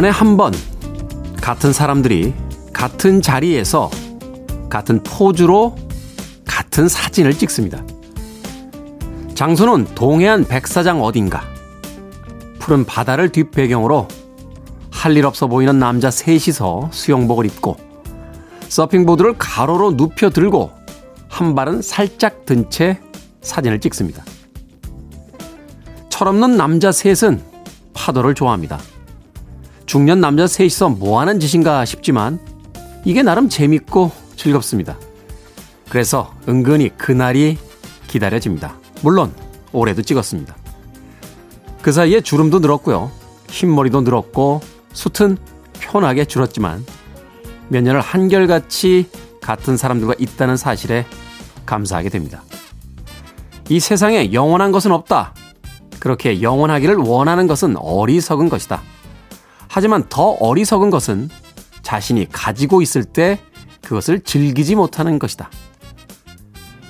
[0.00, 0.52] 1년에 한 번
[1.42, 2.32] 같은 사람들이
[2.72, 3.90] 같은 자리에서
[4.70, 5.76] 같은 포즈로
[6.46, 7.82] 같은 사진을 찍습니다.
[9.34, 11.42] 장소는 동해안 백사장 어딘가.
[12.58, 14.08] 푸른 바다를 뒷배경으로
[14.90, 17.76] 할 일 없어 보이는 남자 셋이서 수영복을 입고
[18.68, 20.70] 서핑보드를 가로로 눕혀 들고
[21.28, 22.98] 한 발은 살짝 든 채
[23.42, 24.22] 사진을 찍습니다.
[26.10, 27.42] 철없는 남자 셋은
[27.94, 28.78] 파도를 좋아합니다.
[29.90, 32.38] 중년 남자 셋이서 뭐 하는 짓인가 싶지만
[33.04, 34.96] 이게 나름 재밌고 즐겁습니다.
[35.88, 37.58] 그래서 은근히 그날이
[38.06, 38.76] 기다려집니다.
[39.02, 39.34] 물론
[39.72, 40.54] 올해도 찍었습니다.
[41.82, 43.10] 그 사이에 주름도 늘었고요.
[43.48, 44.60] 흰머리도 늘었고
[44.92, 45.38] 숱은
[45.80, 46.86] 편하게 줄었지만
[47.66, 51.04] 몇 년을 한결같이 같은 사람들과 있다는 사실에
[51.66, 52.44] 감사하게 됩니다.
[53.68, 55.34] 이 세상에 영원한 것은 없다.
[55.98, 58.82] 그렇게 영원하기를 원하는 것은 어리석은 것이다.
[59.72, 61.28] 하지만 더 어리석은 것은
[61.82, 63.38] 자신이 가지고 있을 때
[63.82, 65.48] 그것을 즐기지 못하는 것이다.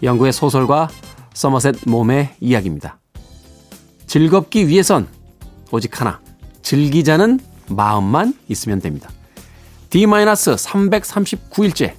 [0.02, 0.88] 영구의 소설가
[1.34, 2.98] 서머셋 몸의 이야기입니다.
[4.06, 5.06] 즐겁기 위해선
[5.70, 6.20] 오직 하나,
[6.62, 9.10] 즐기자는 마음만 있으면 됩니다.
[9.90, 11.92] D-339일째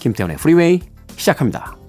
[0.00, 0.80] 김태훈의 프리웨이
[1.16, 1.79] 시작합니다.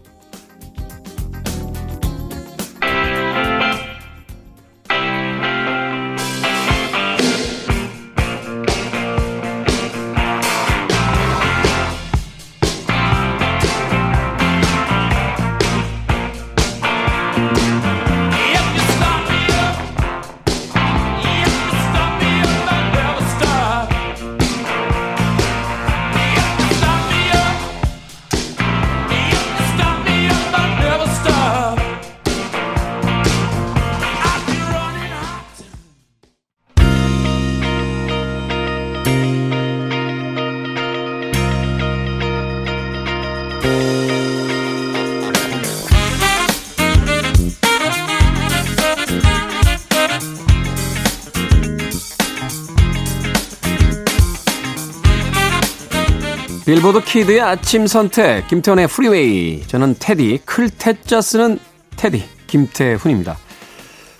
[56.71, 59.61] 빌보드 kid의 아침 선택, 김태훈의 프리웨이.
[59.67, 61.59] 저는 테디, 클 태자 쓰는
[61.97, 63.35] 테디, 김태훈입니다.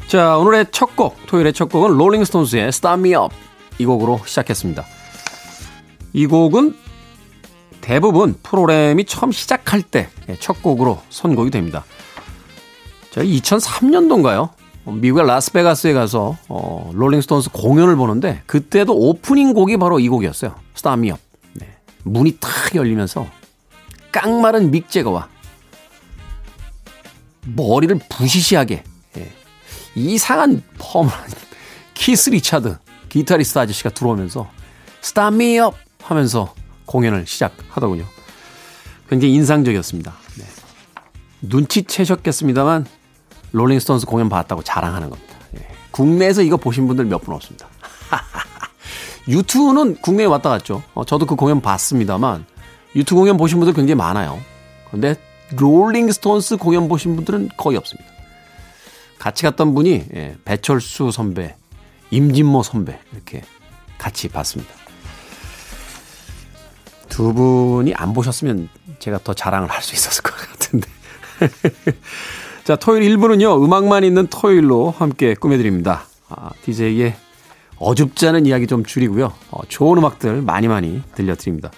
[0.08, 3.34] 자, 오늘의 첫 곡, 토요일의 첫 곡은 롤링스톤스의 Up.
[3.78, 4.84] 이 곡으로 시작했습니다.
[6.12, 6.76] 이 곡은
[7.80, 10.10] 대부분 프로그램이 처음 시작할 때
[10.42, 11.86] 첫 곡으로 선곡이 됩니다.
[13.12, 14.50] 제가 2003년도인가요?
[14.88, 20.54] 미국의 라스베가스에 가서 어, 롤링스톤스 공연을 보는데 그때도 오프닝 곡이 바로 이 곡이었어요.
[20.74, 21.31] Up.
[22.04, 23.28] 문이 탁 열리면서
[24.12, 25.28] 깡마른 믹 재거와
[27.46, 28.84] 머리를 부시시하게
[29.18, 29.32] 예.
[29.96, 31.12] 이상한 펌한
[31.94, 32.78] 키스 리차드
[33.10, 34.50] 기타리스트 아저씨가 들어오면서
[35.02, 36.54] Start Me Up 하면서
[36.86, 38.06] 공연을 시작하더군요.
[39.10, 40.14] 굉장히 인상적이었습니다.
[40.38, 40.46] 네.
[41.42, 42.86] 눈치채셨겠습니다만
[43.52, 45.36] 롤링스톤스 공연 봤다고 자랑하는 겁니다.
[45.58, 45.68] 예.
[45.92, 47.68] 국내에서 이거 보신 분들 몇 분 없습니다.
[49.28, 50.84] 유튜는 국내에 왔다 갔죠.
[50.94, 52.46] 어, 저도 그 공연 봤습니다만
[52.96, 54.40] 유튜 공연 보신 분들 굉장히 많아요.
[54.90, 55.16] 근데
[55.58, 58.10] 롤링스톤스 공연 보신 분들은 거의 없습니다.
[59.20, 61.56] 같이 갔던 분이 예, 배철수 선배,
[62.10, 63.44] 임진모 선배 이렇게
[63.98, 64.74] 같이 봤습니다.
[67.08, 70.88] 두 분이 안 보셨으면 제가 더 자랑을 할 수 있었을 것 같은데.
[72.64, 76.06] 자, 토요일 1부는요, 음악만 있는 토요일로 함께 꾸며드립니다.
[76.30, 77.16] 아, DJ의
[77.82, 79.34] 어줍지 않은 이야기 좀 줄이고요.
[79.52, 81.72] 어, 좋은 음악들 많이 많이 들려드립니다.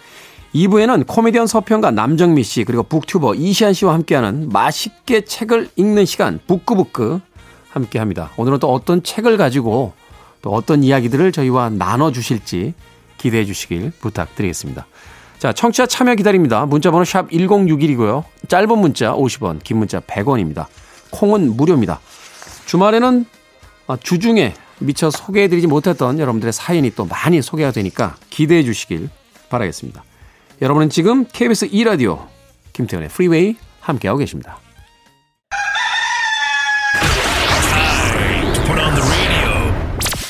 [0.54, 7.22] 2부에는 코미디언 서평가 남정미 씨 그리고 북튜버 이시안 씨와 함께하는 맛있게 책을 읽는 시간 북크북크
[7.70, 8.30] 함께합니다.
[8.38, 9.94] 오늘은 또 어떤 책을 가지고
[10.42, 12.74] 또 어떤 이야기들을 저희와 나눠주실지
[13.18, 14.86] 기대해 주시길 부탁드리겠습니다.
[15.40, 16.66] 자, 청취자 참여 기다립니다.
[16.66, 18.24] 문자번호 샵 1061이고요.
[18.48, 20.68] 짧은 문자 50원, 긴 문자 100원입니다.
[21.12, 22.00] 콩은 무료입니다.
[22.66, 23.26] 주말에는
[23.88, 29.10] 아, 주중에 미처 소개해드리지 못했던 여러분들의 사연이 또 많이 소개가 되니까 기대해 주시길
[29.50, 30.04] 바라겠습니다.
[30.62, 32.28] 여러분은 지금 KBS 2라디오
[32.74, 34.60] 김태훈의 프리웨이 함께하고 계십니다.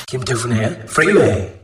[0.06, 1.63] 김태훈의 프리웨이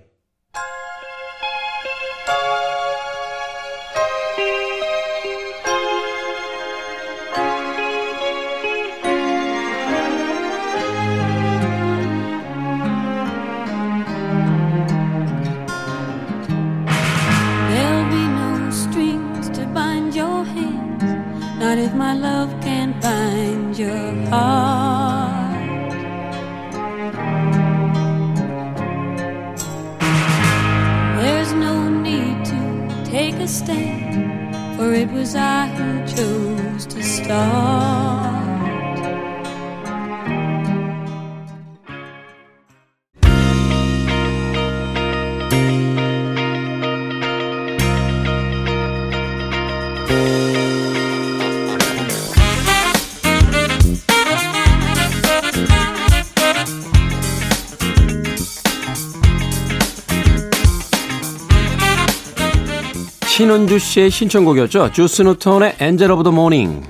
[63.71, 64.91] 신은주 씨의 신청곡이었죠.
[64.91, 66.83] 주스 뉴턴의 Angel of the Morning,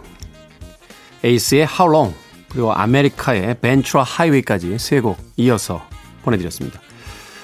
[1.23, 2.17] 에이스의 How Long,
[2.49, 5.82] 그리고 아메리카의 Ventura Highway까지 세 곡 이어서
[6.23, 6.81] 보내드렸습니다.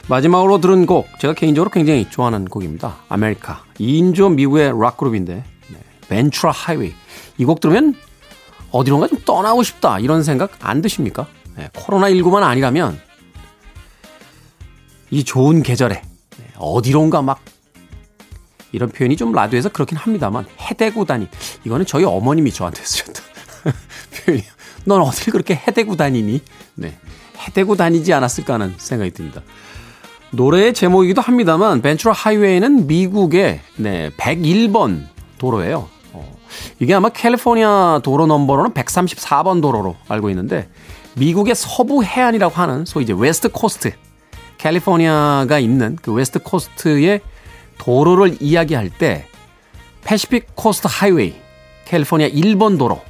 [0.09, 2.97] 마지막으로 들은 곡, 제가 개인적으로 굉장히 좋아하는 곡입니다.
[3.11, 3.63] 아메리카.
[3.79, 5.35] 2인조 미국의 락그룹인데,
[5.69, 5.79] 네,
[6.09, 6.95] Ventura Highway.
[7.37, 7.95] 이 곡 들으면
[8.71, 11.27] 어디론가 좀 떠나고 싶다, 이런 생각 안 드십니까?
[11.57, 12.99] 네, 코로나19만 아니라면,
[15.11, 16.01] 이 좋은 계절에,
[16.39, 17.41] 네, 어디론가 막
[18.77, 21.29] 이런 표현이 좀 라디오에서 그렇긴 합니다만 해대고 다니
[21.65, 23.25] 이거는 저희 어머님이 저한테 쓰셨던
[24.27, 24.51] 표현이에요.
[24.85, 26.43] 넌 어딜 그렇게 해대고 다니니?
[26.75, 26.99] 네.
[27.39, 29.41] 해대고 다니지 않았을까 하는 생각이 듭니다.
[30.31, 35.07] 노래의 제목이기도 합니다만 벤츄라 하이웨이는 미국의 네, 101번
[35.39, 35.89] 도로예요.
[36.13, 36.37] 어,
[36.79, 40.69] 이게 아마 캘리포니아 도로 넘버로는 134번 도로로 알고 있는데
[41.15, 43.93] 미국의 서부 해안이라고 하는 소위 이제 West Coast
[44.59, 47.23] 캘리포니아가 있는 그 West Coast의
[47.79, 49.27] 도로를 이야기할 때
[50.05, 51.35] Pacific Coast Highway,
[51.85, 53.01] 캘리포니아 1번 도로,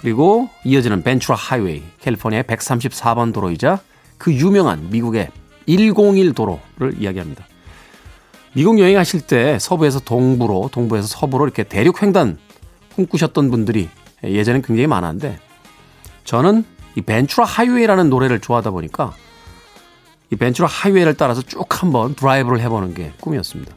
[0.00, 3.80] 그리고 이어지는 Ventura Highway, 캘리포니아의 134번 도로이자
[4.18, 5.30] 그 유명한 미국의
[5.66, 7.46] 101 도로를 이야기합니다.
[8.54, 12.38] 미국 여행하실 때 서부에서 동부로, 동부에서 서부로 이렇게 대륙 횡단
[12.94, 13.88] 꿈꾸셨던 분들이
[14.24, 15.38] 예전엔 굉장히 많았는데
[16.24, 16.64] 저는
[16.94, 19.12] 이 Ventura Highway라는 노래를 좋아하다 보니까
[20.32, 23.74] 이 Ventura Highway를 따라서 쭉 한번 드라이브를 해보는 게 꿈이었습니다.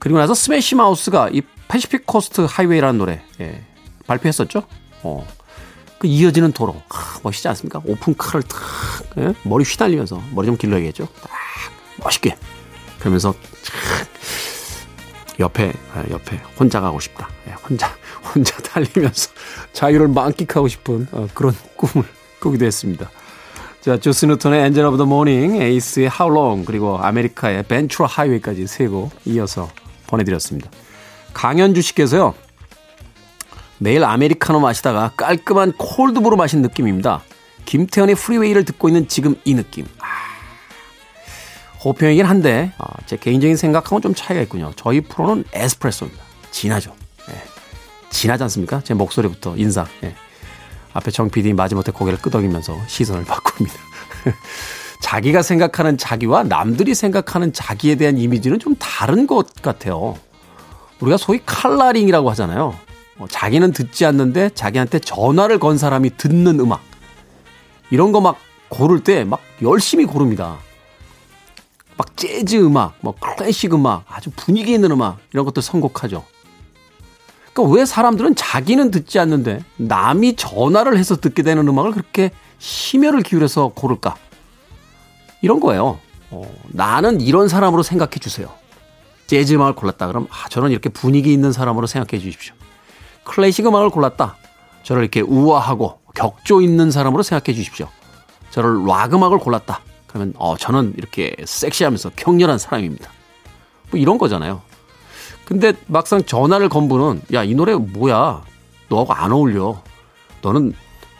[0.00, 3.62] 그리고 나서 스매시 마우스가 이 Pacific Coast Highway라는 노래 예,
[4.08, 4.64] 발표했었죠.
[5.02, 5.26] 어.
[5.98, 7.82] 그 이어지는 도로 아, 멋있지 않습니까?
[7.84, 8.58] 오픈카를 탁
[9.18, 9.34] 예?
[9.42, 11.06] 머리 휘날리면서 머리 좀 길러야겠죠.
[11.22, 11.30] 딱
[12.02, 12.36] 멋있게
[12.98, 13.34] 그러면서
[15.38, 17.28] 옆에 아, 옆에 혼자 가고 싶다.
[17.48, 17.94] 예, 혼자
[18.34, 19.30] 혼자 달리면서
[19.74, 22.06] 자유를 만끽하고 싶은 어, 그런 꿈을
[22.40, 23.10] 꾸기도 했습니다.
[23.82, 29.10] 자, 주스 뉴턴의 Angel of the Morning, 에이스의 Long, 그리고 아메리카의 Ventura Highway까지 세 곡
[29.24, 29.70] 이어서
[30.10, 30.70] 보내드렸습니다.
[31.32, 32.34] 강현주 씨께서요.
[33.78, 37.22] 매일 아메리카노 마시다가 깔끔한 콜드브루 마신 느낌입니다.
[37.64, 39.86] 김태훈의 프리웨이를 듣고 있는 지금 이 느낌.
[40.00, 40.06] 아,
[41.84, 44.72] 호평이긴 한데 아, 제 개인적인 생각하고는 좀 차이가 있군요.
[44.76, 46.22] 저희 프로는 에스프레소입니다.
[46.50, 46.94] 진하죠.
[47.30, 47.42] 예.
[48.10, 48.82] 진하지 않습니까?
[48.84, 49.86] 제 목소리부터 인상.
[50.02, 50.14] 예.
[50.92, 53.74] 앞에 정 PD 마지못해 고개를 끄덕이면서 시선을 바꿉니다.
[55.00, 60.16] 자기가 생각하는 자기와 남들이 생각하는 자기에 대한 이미지는 좀 다른 것 같아요.
[61.00, 62.74] 우리가 소위 칼라링이라고 하잖아요.
[63.18, 66.80] 어, 자기는 듣지 않는데 자기한테 전화를 건 사람이 듣는 음악.
[67.90, 68.36] 이런 거 막
[68.68, 70.58] 고를 때 막 열심히 고릅니다.
[71.96, 76.24] 막 재즈 음악, 뭐 클래식 음악, 아주 분위기 있는 음악 이런 것들 선곡하죠.
[77.52, 83.72] 그러니까 왜 사람들은 자기는 듣지 않는데 남이 전화를 해서 듣게 되는 음악을 그렇게 심혈을 기울여서
[83.74, 84.16] 고를까?
[85.42, 85.98] 이런 거예요.
[86.30, 88.48] 어, 나는 이런 사람으로 생각해 주세요.
[89.26, 90.06] 재즈 음악을 골랐다.
[90.08, 92.54] 그럼 아, 저는 이렇게 분위기 있는 사람으로 생각해 주십시오.
[93.24, 94.36] 클래식 음악을 골랐다.
[94.82, 97.88] 저를 이렇게 우아하고 격조 있는 사람으로 생각해 주십시오.
[98.50, 99.80] 저를 락 음악을 골랐다.
[100.06, 103.10] 그러면 어, 저는 이렇게 섹시하면서 격렬한 사람입니다.
[103.90, 104.62] 뭐 이런 거잖아요.
[105.44, 108.42] 근데 막상 전화를 건 분은 야, 이 노래 뭐야?
[108.88, 109.82] 너하고 안 어울려.
[110.42, 110.72] 너는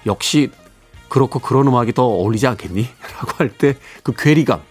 [0.07, 0.51] 역시
[1.11, 2.89] 그렇고 그런 음악이 더 어울리지 않겠니?
[3.21, 4.63] 라고 할 때 그 괴리감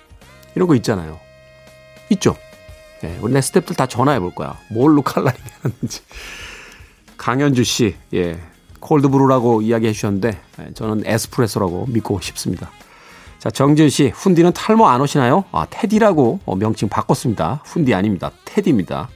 [0.56, 1.20] 이런 거 있잖아요.
[2.10, 2.36] 있죠?
[3.02, 4.58] 네, 우리 내 스탭들 다 전화해 볼 거야.
[4.72, 6.02] 뭘로 칼라링 하는지.
[7.18, 8.40] 강현주 씨, 예.
[8.80, 12.72] 콜드브루라고 이야기해 주셨는데, 예, 저는 에스프레소라고 믿고 싶습니다.
[13.38, 15.46] 자, 정지은 씨, 훈디는 탈모 안 오시나요?
[15.52, 17.62] 아, 테디라고 어, 명칭 바꿨습니다.
[17.66, 18.32] 훈디 아닙니다.
[18.46, 19.10] 테디입니다.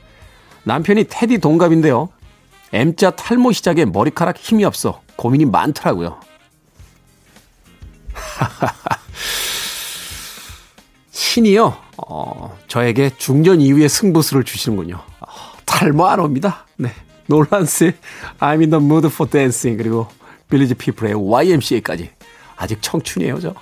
[0.63, 2.09] 남편이 테디 동갑인데요.
[2.71, 6.19] M자 탈모 시작에 머리카락 힘이 없어 고민이 많더라고요.
[11.11, 14.99] 신이요, 어, 저에게 중년 이후의 승부수를 주시는군요.
[15.19, 15.27] 어,
[15.65, 16.65] 탈모 안 옵니다.
[16.75, 16.91] 네.
[17.27, 17.95] 놀란스의
[18.39, 20.07] I'm in the mood for dancing 그리고
[20.49, 22.11] 빌리지 피플의 YMCA까지
[22.55, 23.53] 아직 청춘이에요, 저.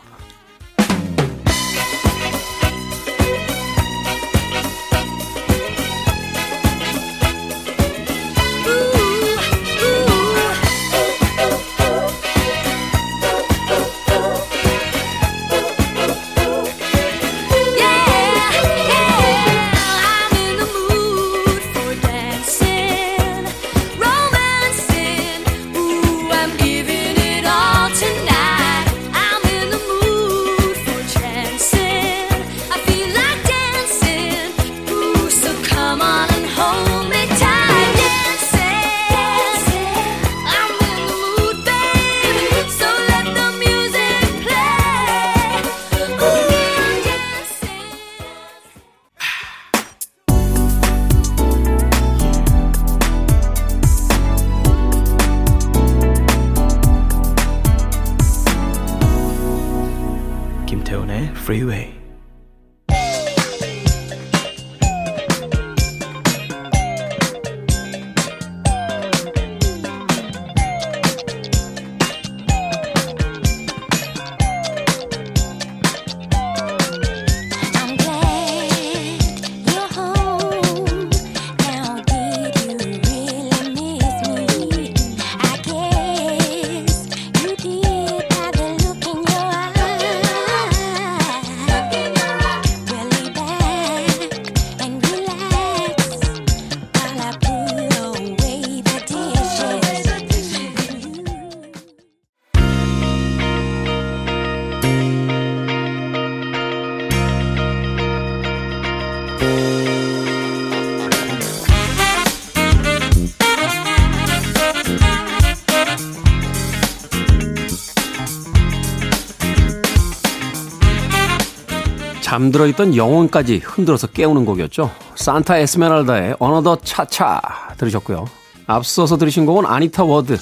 [122.32, 124.90] 잠들어 있던 영혼까지 흔들어서 깨우는 곡이었죠.
[125.16, 127.42] 산타 에스메랄다의 Another Cha-Cha
[127.76, 128.26] 들으셨고요.
[128.68, 130.38] 앞서서 들으신 곡은 아니타 워드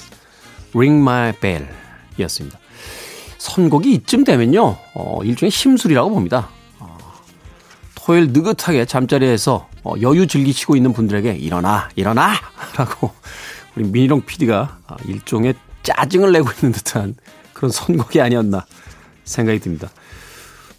[0.75, 1.67] Ring My Bell
[2.19, 2.59] 이었습니다.
[3.39, 4.77] 선곡이 이쯤 되면요.
[4.93, 6.49] 어, 일종의 심술이라고 봅니다.
[6.77, 6.95] 어,
[7.95, 12.35] 토요일 느긋하게 잠자리에서 어, 여유 즐기시고 있는 분들에게 일어나 일어나
[12.77, 13.09] 라고
[13.75, 17.15] 우리 민희룡 PD가 아, 일종의 짜증을 내고 있는 듯한
[17.53, 18.63] 그런 선곡이 아니었나
[19.23, 19.89] 생각이 듭니다.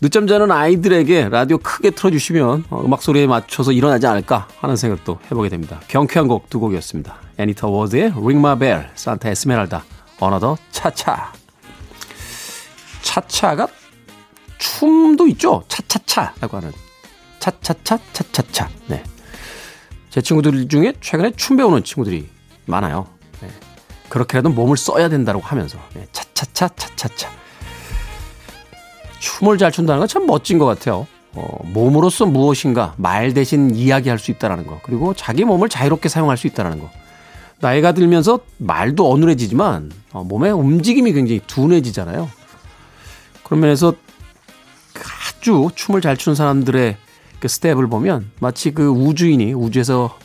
[0.02, 5.50] 늦잠 자는 아이들에게 라디오 크게 틀어주시면 어, 음악 소리에 맞춰서 일어나지 않을까 하는 생각도 해보게
[5.50, 5.80] 됩니다.
[5.88, 7.16] 경쾌한 곡 두 곡이었습니다.
[7.36, 9.84] 애니타 워드의 Ring My Bell, 산타 에스메랄다,
[10.18, 11.32] Another Cha-Cha.
[13.02, 13.68] 차차가
[14.58, 15.64] 춤도 있죠?
[15.68, 16.72] 차차차라고 하는.
[17.38, 18.68] 차차차, 차차차.
[18.86, 19.02] 네.
[20.10, 22.28] 제 친구들 중에 최근에 춤 배우는 친구들이
[22.66, 23.06] 많아요.
[23.40, 23.48] 네.
[24.08, 25.78] 그렇게라도 몸을 써야 된다고 하면서.
[25.94, 26.06] 네.
[26.12, 27.39] 차차차, 차차차.
[29.20, 31.06] 춤을 잘 춘다는 건 참 멋진 것 같아요.
[31.32, 34.80] 어, 몸으로서 무엇인가 말 대신 이야기할 수 있다는 거.
[34.82, 36.90] 그리고 자기 몸을 자유롭게 사용할 수 있다는 거.
[37.60, 42.28] 나이가 들면서 말도 어눌해지지만 어, 몸의 움직임이 굉장히 둔해지잖아요.
[43.44, 43.94] 그런 면에서
[45.40, 46.96] 아주 춤을 잘 추는 사람들의
[47.38, 50.18] 그 스텝을 보면 마치 그 우주인이 우주에서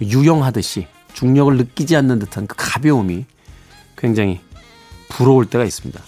[0.00, 3.24] 유영하듯이 중력을 느끼지 않는 듯한 그 가벼움이
[3.96, 4.40] 굉장히
[5.08, 6.00] 부러울 때가 있습니다.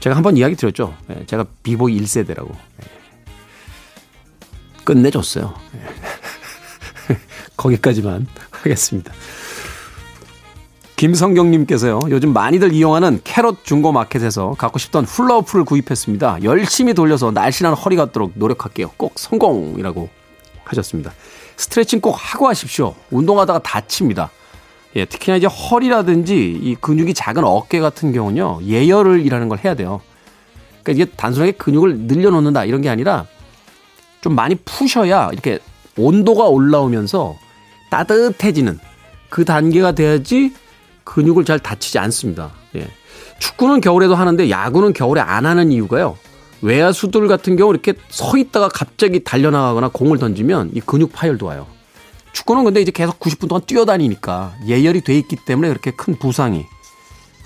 [0.00, 0.96] 제가 한번 이야기 드렸죠.
[1.10, 2.50] 예, 제가 비보이 1세대라고.
[2.50, 2.90] 예.
[4.84, 5.54] 끝내줬어요.
[5.74, 7.16] 예.
[7.56, 9.12] 거기까지만 하겠습니다.
[10.96, 16.42] 김성경님께서요, 요즘 많이들 이용하는 캐럿 중고 마켓에서 갖고 싶던 훌라후프를 구입했습니다.
[16.42, 18.90] 열심히 돌려서 날씬한 허리 같도록 노력할게요.
[18.98, 20.10] 꼭 성공이라고
[20.64, 21.12] 하셨습니다.
[21.56, 22.94] 스트레칭 꼭 하고 하십시오.
[23.10, 24.30] 운동하다가 다칩니다.
[24.96, 30.00] 예, 특히나 이제 허리라든지 이 근육이 작은 어깨 같은 경우는요, 예열을 이라는 걸 해야 돼요.
[30.82, 33.26] 그러니까 이게 단순하게 근육을 늘려놓는다 이런 게 아니라
[34.20, 35.58] 좀 많이 푸셔야 이렇게
[35.96, 37.36] 온도가 올라오면서
[37.90, 38.78] 따뜻해지는
[39.28, 40.52] 그 단계가 돼야지
[41.04, 42.52] 근육을 잘 다치지 않습니다.
[42.76, 42.88] 예.
[43.38, 46.16] 축구는 겨울에도 하는데 야구는 겨울에 안 하는 이유가요.
[46.62, 51.66] 외야수들 같은 경우 이렇게 서 있다가 갑자기 달려나가거나 공을 던지면 이 근육 파열도 와요.
[52.32, 56.66] 축구는 근데 이제 계속 90분 동안 뛰어다니니까 예열이 돼 있기 때문에 그렇게 큰 부상이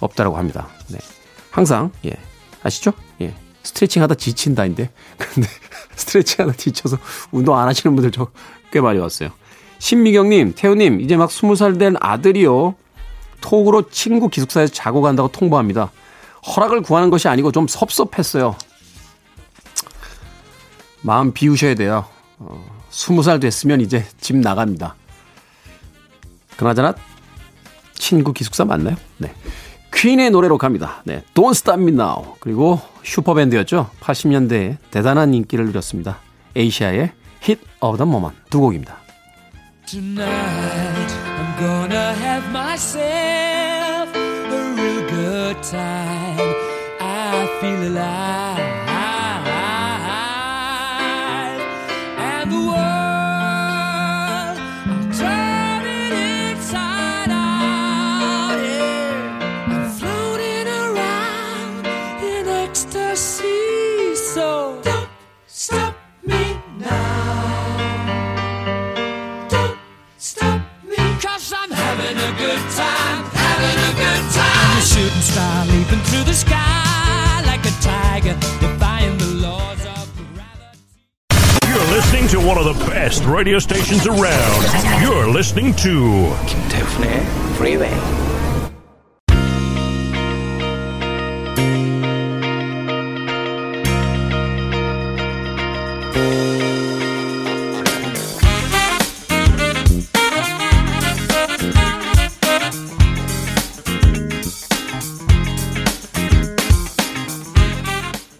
[0.00, 0.68] 없다라고 합니다.
[0.88, 0.98] 네.
[1.50, 2.12] 항상 예.
[2.62, 2.92] 아시죠?
[3.20, 3.34] 예.
[3.62, 4.90] 스트레칭 하다 지친다인데.
[5.16, 5.48] 근데
[5.96, 6.98] 스트레칭 하다 지쳐서
[7.32, 8.28] 운동 안 하시는 분들 저
[8.74, 9.30] 꽤 많이 왔어요.
[9.78, 12.74] 신미경 님, 태우 님, 이제 막 20살 된 아들이요.
[13.40, 15.92] 톡으로 친구 기숙사에서 자고 간다고 통보합니다.
[16.44, 18.56] 허락을 구하는 것이 아니고 좀 섭섭했어요.
[21.02, 22.04] 마음 비우셔야 돼요.
[22.38, 22.64] 어,
[22.94, 24.94] 20살 됐으면 이제 집 나갑니다.
[26.56, 26.94] 그나저나
[27.94, 28.96] 친구 기숙사 맞나요?
[29.18, 29.34] 네.
[29.92, 31.02] 퀸의 노래로 갑니다.
[31.04, 31.24] 네.
[31.34, 32.36] Don't Stop Me Now.
[32.40, 33.90] 그리고 슈퍼밴드였죠.
[34.00, 36.18] 80년대에 대단한 인기를 누렸습니다.
[36.56, 38.98] 에이시아의 Hit of the Moment 두 곡입니다.
[39.86, 46.54] Tonight I'm gonna have myself a real good time.
[47.00, 48.83] I feel alive.
[83.44, 84.64] radio stations around.
[85.02, 87.20] You're listening to 김태훈의
[87.56, 87.92] Freeway.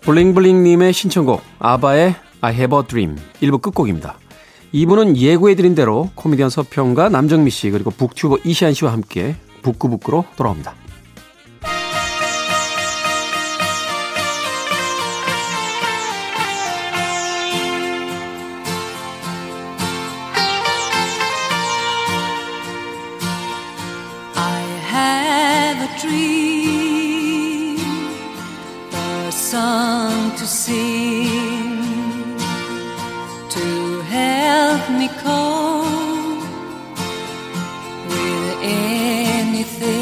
[0.01, 4.24] 블링블링님의 신청곡 아바의 I Have a Dream 1부 끝곡입니다.
[4.75, 10.75] 2부는 예고해드린 대로 코미디언 서평과 남정미 씨 그리고 북튜버 이시안 씨와 함께 북구북구로 돌아옵니다.
[24.37, 26.34] I have a dream,
[38.09, 39.95] with anything.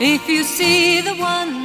[0.00, 1.61] If you see the wonder.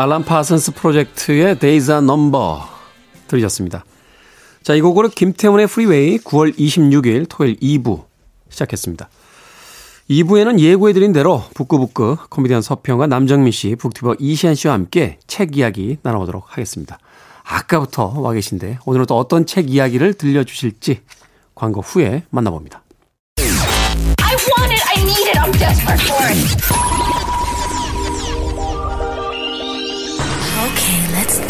[0.00, 2.62] 알란 파슨스 프로젝트의 Days Are Numbers
[3.28, 3.84] 들으셨습니다.
[4.62, 8.04] 자, 이 곡으로 김태훈의 프리웨이 9월 26일 토요일 2부
[8.48, 9.10] 시작했습니다.
[10.08, 16.46] 2부에는 예고해드린 대로 북끄북끄 코미디언 서평가 남정미 씨, 북튜버 이시한 씨와 함께 책 이야기 나눠보도록
[16.48, 16.98] 하겠습니다.
[17.44, 21.02] 아까부터 와 계신데 오늘은 또 어떤 책 이야기를 들려주실지
[21.54, 22.82] 광고 후에 만나봅니다.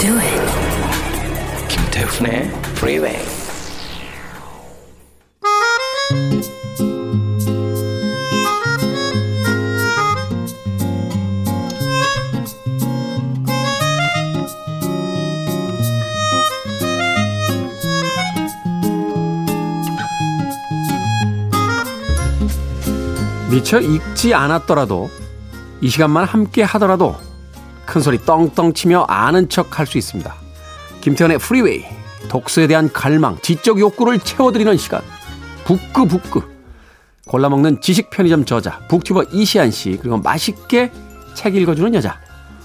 [0.00, 1.68] Do it.
[1.68, 3.22] 김태훈의 Freeway.
[23.50, 25.10] 미처 읽지 않았더라도
[25.82, 27.16] 이 시간만 함께 하더라도
[27.90, 30.32] 큰 소리 떵떵 치며 아는 척 할 수 있습니다.
[31.00, 31.84] 김태훈의 프리웨이
[32.28, 35.02] 독서에 대한 갈망, 지적 욕구를 채워드리는 시간
[35.64, 36.40] 북끄북끄
[37.26, 40.92] 골라먹는 지식 편의점 저자 북튜버 이시한 씨 그리고 맛있게
[41.34, 42.20] 책 읽어주는 여자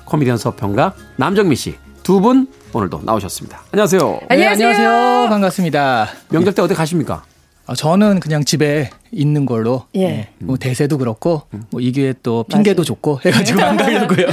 [0.06, 3.64] 코미디언 서평가 남정미 씨 두 분 오늘도 나오셨습니다.
[3.72, 4.20] 안녕하세요.
[4.30, 5.28] 네, 안녕하세요.
[5.30, 6.08] 반갑습니다.
[6.30, 7.24] 명절 때 어디 가십니까?
[7.67, 9.86] 아, 저는 그냥 집에 있는 걸로.
[9.95, 10.08] 예.
[10.08, 14.28] 네, 뭐 대세도 그렇고, 뭐 이 기회에 또 핑계도 좋고 해가지고 안 가려고요.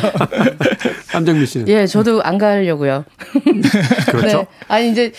[1.14, 3.04] 남정미 씨는 예, 저도 안 가려고요.
[4.10, 4.38] 그렇죠.
[4.38, 4.46] 네.
[4.68, 5.12] 아니 이제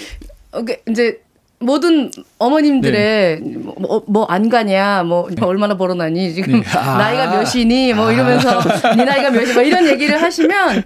[0.52, 1.20] 어, 그, 이제
[1.60, 3.42] 모든 어머님들의
[4.08, 6.66] 뭐안 가냐, 뭐 얼마나 벌어놨니, 지금 네.
[6.78, 6.98] 아.
[6.98, 8.60] 나이가 몇이니, 뭐 이러면서
[8.98, 10.84] 네 나이가 몇이, 뭐 이런 얘기를 하시면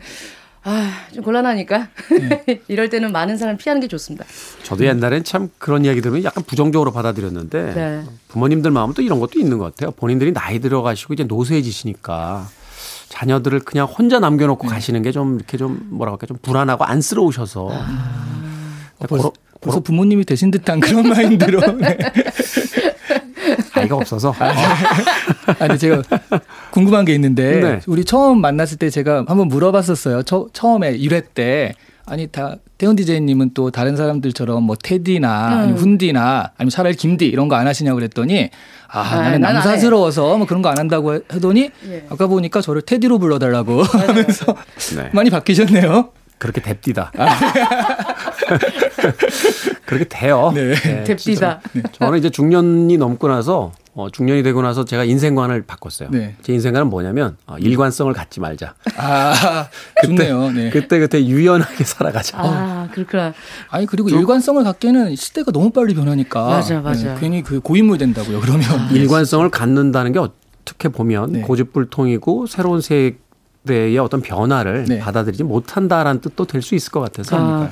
[0.69, 1.87] 아, 좀 곤란하니까
[2.67, 4.25] 이럴 때는 많은 사람을 피하는 게 좋습니다.
[4.63, 8.03] 저도 옛날엔 참 그런 이야기 들으면 약간 부정적으로 받아들였는데 네.
[8.27, 9.91] 부모님들 마음은 또 이런 것도 있는 것 같아요.
[9.91, 12.49] 본인들이 나이 들어가시고 이제 노쇠해지시니까
[13.07, 17.71] 자녀들을 그냥 혼자 남겨놓고 가시는 게 좀 이렇게 좀 뭐라 할까 좀 불안하고 안쓰러우셔서
[19.07, 21.61] 벌써, 벌써 부모님이 되신 듯한 그런 마인드로.
[21.77, 21.97] 네.
[23.77, 26.01] 아이가 없어서 아, 근데 제가
[26.71, 27.79] 궁금한 게 있는데, 네.
[27.87, 30.23] 우리 처음 만났을 때 제가 한번 물어봤었어요.
[30.23, 31.73] 처, 처음에 1회 때.
[32.05, 37.49] 아니, 다, 태훈 디제이님은 또 다른 사람들처럼 뭐 테디나 아니면 훈디나 아니면 차라리 김디 이런
[37.49, 38.49] 거 안 하시냐고 그랬더니
[38.87, 42.05] 아, 아, 나는 남사스러워서 뭐 그런 거 안 한다고 해- 하더니 예.
[42.09, 44.55] 아까 보니까 저를 테디로 불러달라고 하면서
[44.95, 45.09] 네.
[45.11, 46.09] 많이 바뀌셨네요.
[46.37, 47.11] 그렇게 됩디다.
[49.85, 50.51] 그렇게 돼요.
[50.53, 50.73] 네.
[51.03, 51.61] 됩디다.
[51.93, 56.09] 저는 이제 중년이 넘고 나서 어, 중년이 되고 나서 제가 인생관을 바꿨어요.
[56.11, 56.35] 네.
[56.43, 58.75] 제 인생관은 뭐냐면 어, 일관성을 갖지 말자.
[58.95, 59.67] 아,
[60.05, 60.51] 좋네요.
[60.51, 60.69] 네.
[60.69, 62.37] 그때 그때 유연하게 살아가자.
[62.39, 63.33] 아, 그렇구나.
[63.69, 67.15] 아니 그리고 일관성을 갖기에는 시대가 너무 빨리 변하니까 네, 맞아, 맞아.
[67.15, 68.39] 괜히 그 고인물 된다고요.
[68.39, 71.41] 그러면 일관성을 갖는다는 게 어떻게 보면 네.
[71.41, 73.17] 고집불통이고 새로운 세대
[73.71, 74.99] 의 어떤 변화를 네.
[74.99, 77.71] 받아들이지 못한다라는 뜻도 될 수 있을 것 같아서 아.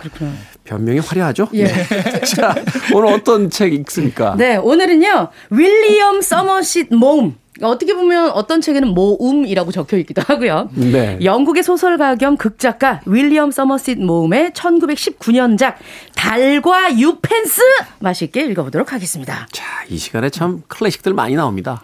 [0.64, 1.50] 변명이 화려하죠.
[1.54, 1.68] 예.
[2.36, 2.56] 자,
[2.94, 4.36] 오늘 어떤 책 읽습니까?
[4.38, 5.30] 네, 오늘은요.
[5.50, 7.36] 윌리엄 서머싯 몸.
[7.62, 10.70] 어떻게 보면 어떤 책에는 모음이라고 적혀 있기도 하고요.
[10.74, 11.18] 네.
[11.24, 15.76] 영국의 소설가 겸 극작가 윌리엄 서머싯 모음의 1919년작
[16.16, 17.62] 달과 유펜스
[18.00, 19.48] 맛있게 읽어보도록 하겠습니다.
[19.52, 21.82] 자, 이 시간에 참 클래식들 많이 나옵니다.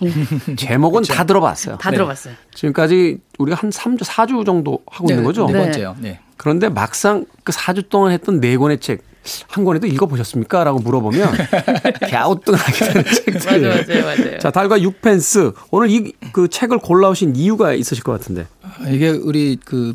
[0.57, 1.77] 제목은 다 들어봤어요.
[1.77, 2.33] 다 들어봤어요.
[2.53, 5.45] 지금까지 우리가 한 3주, 4주 정도 하고 있는 거죠?
[5.45, 5.59] 네 네.
[5.59, 5.95] 번째요.
[5.99, 6.19] 네.
[6.37, 9.03] 그런데 막상 그 4주 동안 했던 네 권의 책,
[9.47, 10.63] 한 권에도 읽어보셨습니까?
[10.63, 11.29] 라고 물어보면
[12.09, 13.61] 갸우뚱하게 되는 책들.
[13.61, 14.39] 맞아요, 맞아요, 맞아요.
[14.39, 15.53] 자, 달과 6펜스.
[15.71, 18.45] 오늘 이 그 책을 골라오신 이유가 있으실 것 같은데.
[18.87, 19.93] 이게 우리 그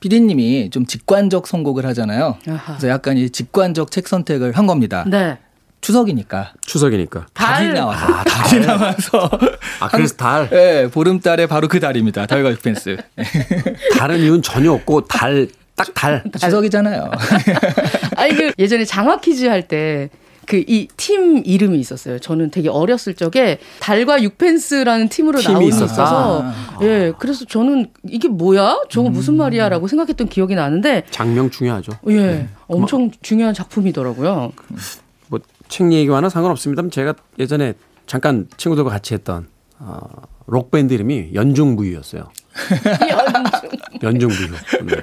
[0.00, 2.36] PD님이 좀 직관적 선곡을 하잖아요.
[2.48, 2.76] 아하.
[2.76, 5.04] 그래서 약간 이 직관적 책 선택을 한 겁니다.
[5.08, 5.38] 네.
[5.80, 7.26] 추석이니까 추석이니까.
[7.34, 7.74] 달이 달.
[7.74, 9.30] 나와서 달이 나와서
[9.80, 10.48] 아, 그래서 달.
[10.48, 12.26] 네, 보름달에 바로 그 달입니다.
[12.26, 12.96] 달과 육펜스.
[13.98, 16.22] 다른 이유는 전혀 없고 달, 딱 달.
[16.38, 17.10] 추석이잖아요.
[18.16, 20.08] 아니 그 예전에 장화 퀴즈 할 때
[20.46, 22.18] 그 이 팀 이름이 있었어요.
[22.18, 25.62] 저는 되게 어렸을 적에 달과 육펜스라는 팀으로 있었다?
[25.62, 26.44] 있어서
[26.82, 31.92] 예 그래서 저는 이게 뭐야 저거 무슨 말이야라고 생각했던 기억이 나는데 장명 중요하죠.
[32.10, 34.52] 예 엄청 중요한 작품이더라고요.
[35.28, 37.72] 뭐 책 얘기와는 상관없습니다만 제가 예전에
[38.06, 39.98] 잠깐 친구들과 같이 했던 어,
[40.46, 42.28] 록 밴드 이름이 연중무휴였어요.
[44.02, 44.48] 연중무휴.
[44.84, 44.96] 네.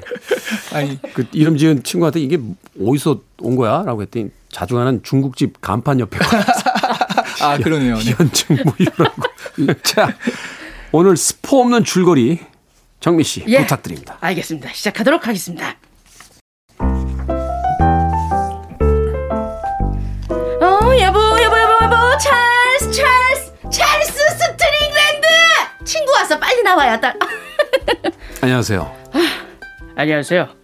[0.74, 2.40] 아니 그 이름 지은 친구한테 이게
[2.82, 6.18] 어디서 온 거야?라고 했더니 자주 가는 중국집 간판 옆에
[7.42, 7.98] 아 그러네요.
[7.98, 8.12] 네.
[8.20, 9.22] 연중무휴라고.
[9.84, 10.16] 자
[10.92, 12.40] 오늘 스포 없는 줄거리
[13.00, 13.60] 정미 씨 예.
[13.60, 14.18] 부탁드립니다.
[14.22, 14.70] 알겠습니다.
[14.74, 15.76] 시작하도록 하겠습니다.
[20.62, 25.28] 어 여보 여보 여보 여보 찰스 찰스 찰스 스트릭랜드
[25.86, 27.18] 친구 왔어 빨리 나와요 딸.
[28.42, 28.96] 안녕하세요.
[29.96, 30.61] 안녕하세요.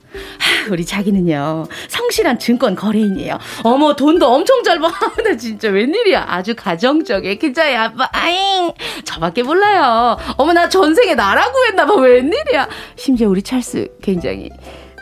[0.47, 3.37] 하, 우리 자기는요 성실한 증권 거래인이에요.
[3.63, 4.87] 어머 돈도 엄청 잘 버.
[5.23, 6.25] 나 진짜 웬일이야.
[6.27, 8.09] 아주 가정적인 기자야 아빠.
[8.11, 8.71] 아잉
[9.05, 10.17] 저밖에 몰라요.
[10.37, 11.95] 어머 나 전생에 나라고 했나봐.
[11.95, 12.67] 웬일이야.
[12.95, 14.49] 심지어 우리 찰스 굉장히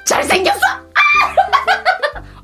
[0.08, 0.60] 잘생겼어.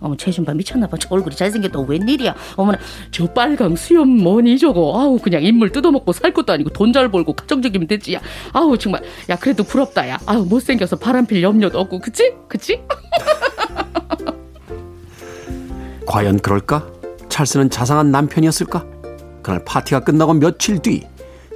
[0.01, 0.97] 어머 최준바 미쳤나봐.
[0.97, 1.79] 저 얼굴이 잘생겼다.
[1.79, 2.35] 웬일이야.
[2.57, 2.77] 어머나
[3.11, 4.99] 저 빨강 수염 뭐니 저거.
[4.99, 8.15] 아우 그냥 인물 뜯어먹고 살 것도 아니고 돈 잘 벌고 가정적이면 되지.
[8.15, 8.21] 야.
[8.51, 10.09] 아우 정말 야 그래도 부럽다.
[10.09, 10.19] 야.
[10.25, 12.33] 아우 못생겨서 바람필 염려도 없고 그치?
[12.49, 12.81] 그치?
[16.05, 16.85] 과연 그럴까?
[17.29, 18.85] 찰스는 자상한 남편이었을까?
[19.41, 21.03] 그날 파티가 끝나고 며칠 뒤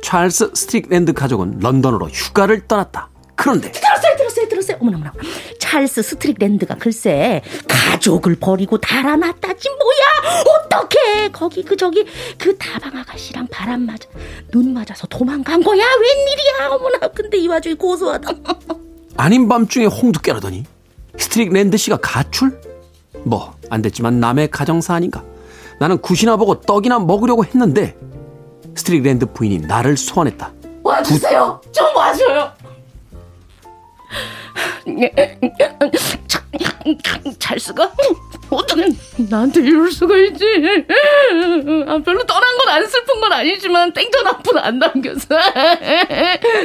[0.01, 3.09] 찰스 스트릭랜드 가족은 런던으로 휴가를 떠났다.
[3.35, 4.77] 그런데 들었어요 들었어요 들었어요.
[4.81, 5.13] 어머나 어머나.
[5.59, 10.43] 찰스 스트릭랜드가 글쎄 가족을 버리고 달아났다지 뭐야.
[10.65, 11.29] 어떡해.
[11.31, 12.05] 거기 그 저기
[12.37, 14.07] 그 다방 아가씨랑 바람 맞아
[14.51, 15.83] 눈 맞아서 도망간 거야.
[15.83, 16.69] 웬일이야.
[16.75, 18.29] 어머나 근데 이 와중에 고소하다.
[19.17, 20.65] 아닌 밤중에 홍두깨라더니
[21.17, 22.59] 스트릭랜드 씨가 가출?
[23.23, 25.23] 뭐 안 됐지만 남의 가정사 아닌가?
[25.79, 27.97] 나는 굿이나 보고 떡이나 먹으려고 했는데
[28.75, 30.53] 스트릭랜드 부인이 나를 소환했다.
[30.83, 31.61] 와주세요.
[31.71, 32.51] 좀 와줘요.
[37.39, 37.91] 찰스가
[38.49, 38.87] 어떻게
[39.29, 40.45] 나한테 이럴 수가 있지?
[41.87, 45.27] 아, 별로 떠난 건 안 슬픈 건 아니지만 땡전 한푼 안 남겨서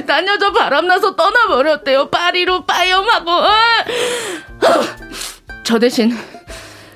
[0.07, 2.11] 딴 여자 바람나서 떠나버렸대요.
[2.11, 3.31] 파리로 빠염하고
[5.65, 6.17] 저 대신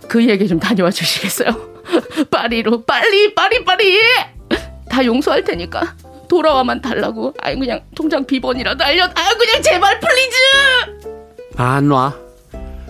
[0.08, 1.74] 그이에게 좀 다녀와 주시겠어요?
[2.30, 4.00] 파리로 빨리 빨리 빨리
[4.90, 5.94] 다 용서할 테니까
[6.28, 7.34] 돌아와만 달라고.
[7.40, 9.04] 아이 그냥 통장 비번이라도 알려.
[9.04, 10.37] 아 그냥 제발 please.
[11.56, 12.14] 안 와.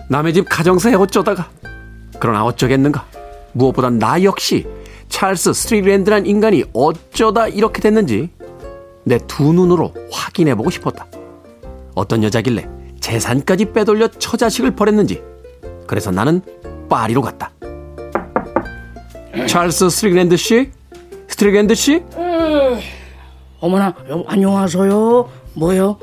[0.09, 1.49] 남의 집 가정사에 어쩌다가.
[2.19, 3.05] 그러나 어쩌겠는가.
[3.53, 4.65] 무엇보다 나 역시
[5.09, 8.29] 찰스 스트릭랜드란 인간이 어쩌다 이렇게 됐는지
[9.03, 11.05] 내 두 눈으로 확인해보고 싶었다.
[11.93, 12.67] 어떤 여자길래
[12.99, 15.21] 재산까지 빼돌려 처자식을 버렸는지.
[15.87, 16.41] 그래서 나는
[16.89, 17.51] 파리로 갔다.
[19.47, 20.71] 찰스 스트릭랜드 씨?
[21.27, 22.01] 스트릭랜드 씨?
[23.59, 25.29] 어머나 여보, 안녕하세요.
[25.53, 25.97] 뭐요?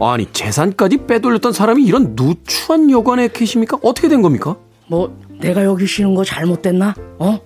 [0.00, 3.78] 아니 재산까지 빼돌렸던 사람이 이런 누추한 여관에 계십니까?
[3.82, 4.56] 어떻게 된 겁니까?
[4.86, 6.94] 뭐 내가 여기 쉬는 거 잘못됐나?
[7.18, 7.38] 어?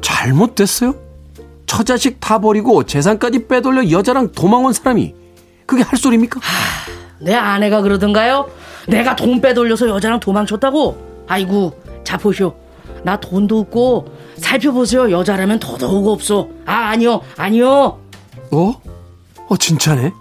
[0.00, 0.94] 잘못됐어요?
[1.66, 5.14] 처자식 다 버리고 재산까지 빼돌려 여자랑 도망 온 사람이
[5.66, 6.40] 그게 할 소리입니까?
[7.20, 8.48] 내 아내가 그러던가요?
[8.86, 11.24] 내가 돈 빼돌려서 여자랑 도망쳤다고?
[11.26, 11.72] 아이고
[12.04, 12.54] 자 보시오.
[13.02, 15.10] 나 돈도 없고 살펴보세요.
[15.10, 16.48] 여자라면 더더욱 없어.
[16.64, 17.98] 아 아니요 아니요.
[18.50, 18.80] 어?
[19.48, 20.12] 어 진짜네?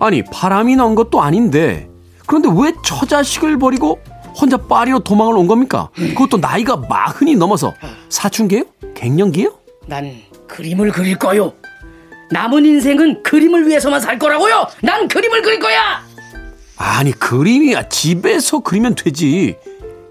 [0.00, 1.88] 아니 바람이 난 것도 아닌데
[2.26, 3.98] 그런데 왜 처자식을 버리고
[4.40, 5.88] 혼자 파리로 도망을 온 겁니까?
[5.94, 7.74] 그것도 나이가 마흔이 넘어서
[8.08, 8.64] 사춘기예요?
[8.94, 9.52] 갱년기예요?
[9.86, 10.12] 난
[10.46, 11.52] 그림을 그릴 거요.
[12.30, 14.66] 남은 인생은 그림을 위해서만 살 거라고요.
[14.82, 16.02] 난 그림을 그릴 거야.
[16.76, 19.56] 아니 그림이야 집에서 그리면 되지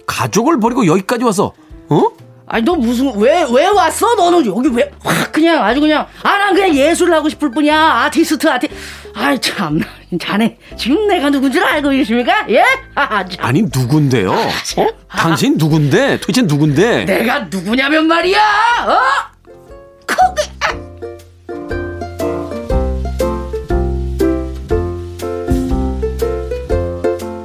[0.06, 1.54] 가족을 버리고 여기까지 와서
[1.90, 2.02] 어?
[2.50, 4.16] 아니 너 무슨 왜 왜 왔어?
[4.16, 8.48] 너는 여기 왜 확 그냥 아주 그냥 아 난 그냥 예술을 하고 싶을 뿐이야 아티스트
[8.50, 8.70] 아티
[9.14, 9.80] 아이 참
[10.22, 12.46] 자네 지금 내가 누군 줄 알고 계십니까?
[12.50, 12.64] 예?
[12.96, 13.46] 아, 참.
[13.46, 14.32] 아니 누군데요?
[14.32, 14.88] 어?
[15.10, 16.20] 당신 누군데?
[16.22, 17.06] 도대체 누군데?
[17.06, 18.40] 내가 누구냐면 말이야
[18.88, 18.98] 어?
[20.08, 20.48] 거기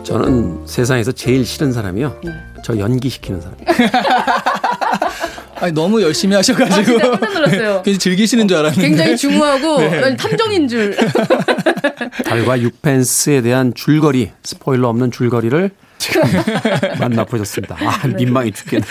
[0.04, 2.20] 저는 세상에서 제일 싫은 사람이요.
[2.64, 3.56] 저 연기시키는 사람.
[5.62, 7.82] 아니 너무 열심히 하셔가지고 아, 진짜 깜짝 놀랐어요.
[7.86, 10.00] 굉장히 즐기시는 줄 알았는데 굉장히 중후하고 네.
[10.00, 10.96] 난 탐정인 줄
[12.26, 16.22] 달과 육펜스에 대한 줄거리, 스포일러 없는 줄거리를 지금
[16.98, 17.76] 만나보셨습니다.
[17.78, 18.84] 아, 민망해 죽겠네.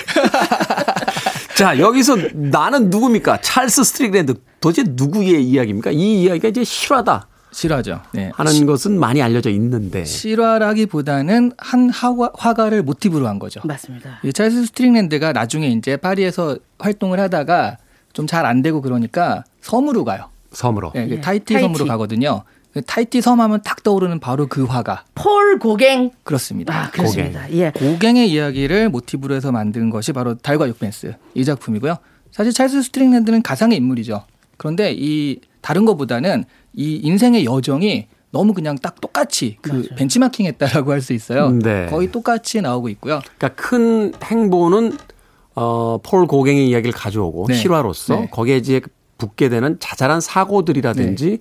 [1.56, 3.42] 자, 여기서 나는 누굽니까?
[3.42, 4.36] 찰스 스트릭랜드.
[4.62, 5.92] 도대체 누구의 이야기입니까?
[5.92, 8.02] 이 이야기가 이제 실화다 실화죠.
[8.14, 8.32] 네.
[8.34, 10.06] 하는 것은 많이 알려져 있는데.
[10.06, 13.62] 실화라기보다는 한 화가, 화가를 모티브로 한 거죠.
[13.64, 14.20] 맞습니다.
[14.24, 17.78] 이 찰스 스트릭랜드가 나중에 이제 파리에서 활동을 하다가
[18.14, 20.30] 좀 잘 안 되고 그러니까 섬으로 가요.
[20.52, 20.92] 섬으로.
[20.94, 21.62] 네, 예, 타이티, 타이티.
[21.62, 22.44] 섬으로 가거든요.
[22.88, 26.74] 타이티 섬 하면 딱 떠오르는 바로 그 화가 폴 고갱 그렇습니다.
[26.86, 27.50] 아 그렇습니다.
[27.52, 27.72] 예.
[27.72, 31.98] 고갱의 이야기를 모티브로 해서 만든 것이 바로 달과 육펜스 이 작품이고요.
[32.32, 34.24] 사실 찰스 스트릭랜드는 가상의 인물이죠.
[34.58, 41.14] 그런데 이 다른 것보다는 이 인생의 여정이 너무 그냥 딱 똑같이 그 벤치마킹했다라고 할 수
[41.14, 41.50] 있어요.
[41.52, 41.88] 네.
[41.90, 43.20] 거의 똑같이 나오고 있고요.
[43.38, 44.98] 그러니까 큰 행보는
[45.56, 47.56] 어, 폴 고갱의 이야기를 가져오고 네.
[47.56, 48.28] 실화로서 네.
[48.32, 48.82] 거기에 이제
[49.18, 51.40] 붙게 되는 자잘한 사고들이라든지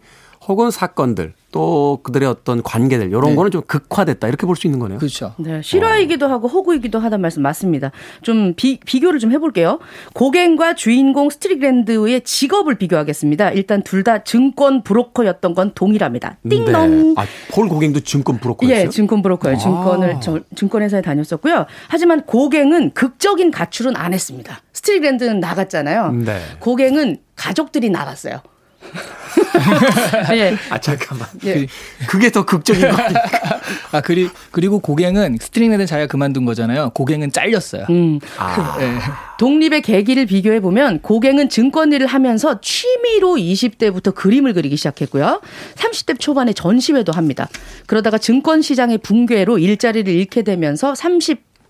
[0.48, 3.35] 혹은 사건들 또 그들의 어떤 관계들 이런 네.
[3.35, 4.98] 거는 좀 극화됐다 이렇게 볼 수 있는 거네요.
[4.98, 5.35] 그렇죠.
[5.38, 7.90] 네, 실화이기도 하고 허구이기도 하다는 말씀 맞습니다.
[8.22, 9.79] 좀 비, 비교를 좀 해볼게요.
[10.14, 13.50] 고갱과 주인공 스트릭랜드의 직업을 비교하겠습니다.
[13.50, 16.38] 일단 둘 다 증권 브로커였던 건 동일합니다.
[16.48, 17.14] 띵동.
[17.18, 18.87] 아, 폴 고갱도 증권 브로커였어요.
[18.87, 19.59] 예, 증권 브로커예요.
[19.59, 20.20] 증권을 아.
[20.20, 21.66] 저- 증권회사에 다녔었고요.
[21.88, 24.62] 하지만 고갱은 극적인 가출은 안 했습니다.
[24.72, 26.12] 스트릭랜드는 나갔잖아요.
[26.12, 26.40] 네.
[26.61, 28.40] 고갱은 가족들이 나갔어요.
[30.35, 30.57] 예.
[30.71, 31.29] 아 잠깐만.
[31.45, 31.66] 예.
[32.09, 33.23] 그게 더 극적인 거 아니에요?
[33.93, 36.90] 아 그리 그리고 고갱은 스트릭랜드 자기가 그만둔 거잖아요.
[36.90, 37.87] 고갱은 잘렸어요.
[37.90, 38.19] 음.
[38.38, 38.99] 아, 예.
[39.38, 45.40] 독립의 계기를 비교해 보면 고갱은 증권 일을 하면서 취미로 20대부터 그림을 그리기 시작했고요.
[45.77, 47.49] 30대 초반에 전시회도 합니다.
[47.87, 50.93] 그러다가 증권 시장의 붕괴로 일자리를 잃게 되면서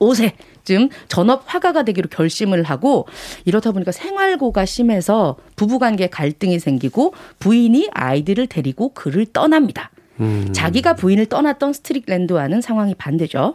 [0.01, 3.07] 35세쯤 전업 화가가 되기로 결심을 하고
[3.45, 9.91] 이렇다 보니까 생활고가 심해서 부부관계 갈등이 생기고 부인이 아이들을 데리고 그를 떠납니다.
[10.53, 13.55] 자기가 부인을 떠났던 스트릭랜드와는 상황이 반대죠.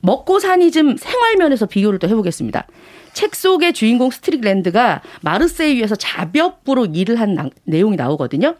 [0.00, 2.66] 먹고사니즘 생활면에서 비교를 또 해보겠습니다.
[3.12, 8.54] 책 속의 주인공 스트릭랜드가 마르세유에서 잡역부로 일을 한 나- 내용이 나오거든요.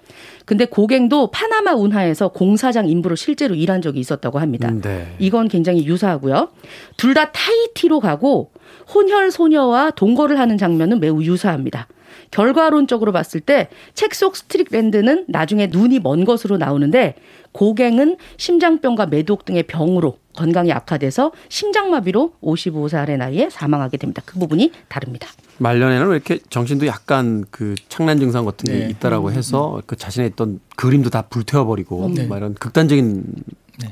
[0.45, 4.71] 근데 고갱도 파나마 운하에서 공사장 인부로 실제로 일한 적이 있었다고 합니다.
[4.71, 5.15] 네.
[5.19, 6.49] 이건 굉장히 유사하고요.
[6.97, 8.51] 둘 다 타이티로 가고
[8.95, 11.87] 혼혈 소녀와 동거를 하는 장면은 매우 유사합니다.
[12.31, 17.15] 결과론적으로 봤을 때 책 속 스트릭랜드는 나중에 눈이 먼 것으로 나오는데
[17.53, 24.23] 고갱은 심장병과 매독 등의 병으로 건강이 악화돼서 심장마비로 55살의 나이에 사망하게 됩니다.
[24.25, 25.29] 그 부분이 다릅니다.
[25.59, 28.89] 말년에는 왜 이렇게 정신도 약간 그 착란 증상 같은 게 네.
[28.91, 32.27] 있다라고 해서 그 자신의 있던 그림도 다 불태워버리고 네.
[32.27, 33.25] 막 이런 극단적인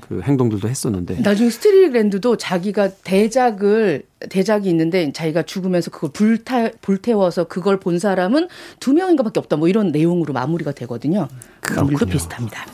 [0.01, 7.79] 그 행동들도 했었는데 나중에 스트릭랜드도 자기가 대작을 대작이 있는데 자기가 죽으면서 그걸 불타 불태워서 그걸
[7.79, 8.49] 본 사람은
[8.81, 9.57] 두 명인가밖에 없다.
[9.57, 11.29] 뭐 이런 내용으로 마무리가 되거든요.
[11.61, 12.07] 그물도.
[12.07, 12.67] 비슷합니다.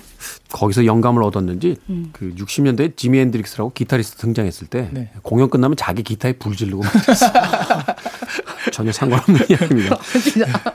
[0.53, 2.11] 거기서 영감을 얻었는지 음.
[2.13, 5.11] 그 60년대에 지미 헨드릭스라고 기타리스트 등장했을 때 네.
[5.23, 6.83] 공연 끝나면 자기 기타에 불 지르고.
[8.73, 9.99] 전혀 상관없는 이야기입니다.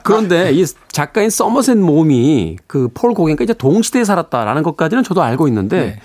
[0.02, 5.80] 그런데 이 작가인 서머셋 모음이 그 폴 고갱과 이제 동시대에 살았다라는 것까지는 저도 알고 있는데
[5.80, 6.00] 네.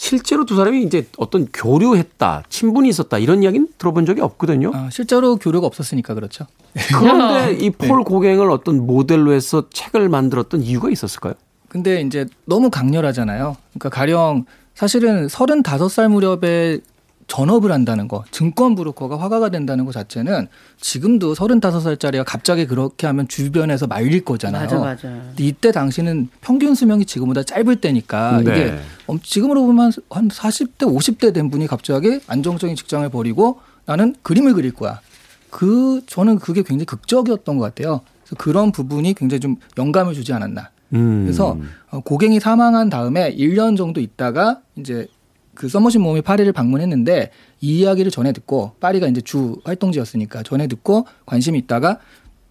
[0.00, 4.70] 실제로 두 사람이 이제 어떤 교류했다, 친분이 있었다 이런 이야기는 들어본 적이 없거든요.
[4.72, 6.46] 아, 실제로 교류가 없었으니까 그렇죠.
[6.98, 7.86] 그런데 이 네.
[7.86, 11.34] 폴 고갱을 어떤 모델로 해서 책을 만들었던 이유가 있었을까요?
[11.68, 13.58] 근데 이제 너무 강렬하잖아요.
[13.74, 16.78] 그러니까 가령 사실은 35살 무렵에
[17.34, 20.48] 전업을 한다는 거, 증권 브로커가 화가가 된다는 것 자체는
[20.80, 24.64] 지금도 35살짜리가 갑자기 그렇게 하면 주변에서 말릴 거잖아요.
[24.64, 25.08] 맞아 맞아.
[25.08, 28.50] 근데 이때 당시는 평균 수명이 지금보다 짧을 때니까 네.
[28.50, 34.54] 이게 엄- 지금으로 보면 한 40대, 50대 된 분이 갑자기 안정적인 직장을 버리고 나는 그림을
[34.54, 35.00] 그릴 거야.
[35.50, 38.00] 그 저는 그게 굉장히 극적이었던 것 같아요.
[38.24, 40.70] 그래서 그런 부분이 굉장히 좀 영감을 주지 않았나.
[40.94, 41.22] 음.
[41.26, 41.56] 그래서
[41.92, 45.06] 어, 고갱이 사망한 다음에 1년 정도 있다가 이제
[45.60, 51.06] 그 서머신 모험이 파리를 방문했는데 이 이야기를 전해 듣고 파리가 이제 주 활동지였으니까 전해 듣고
[51.26, 51.98] 관심이 있다가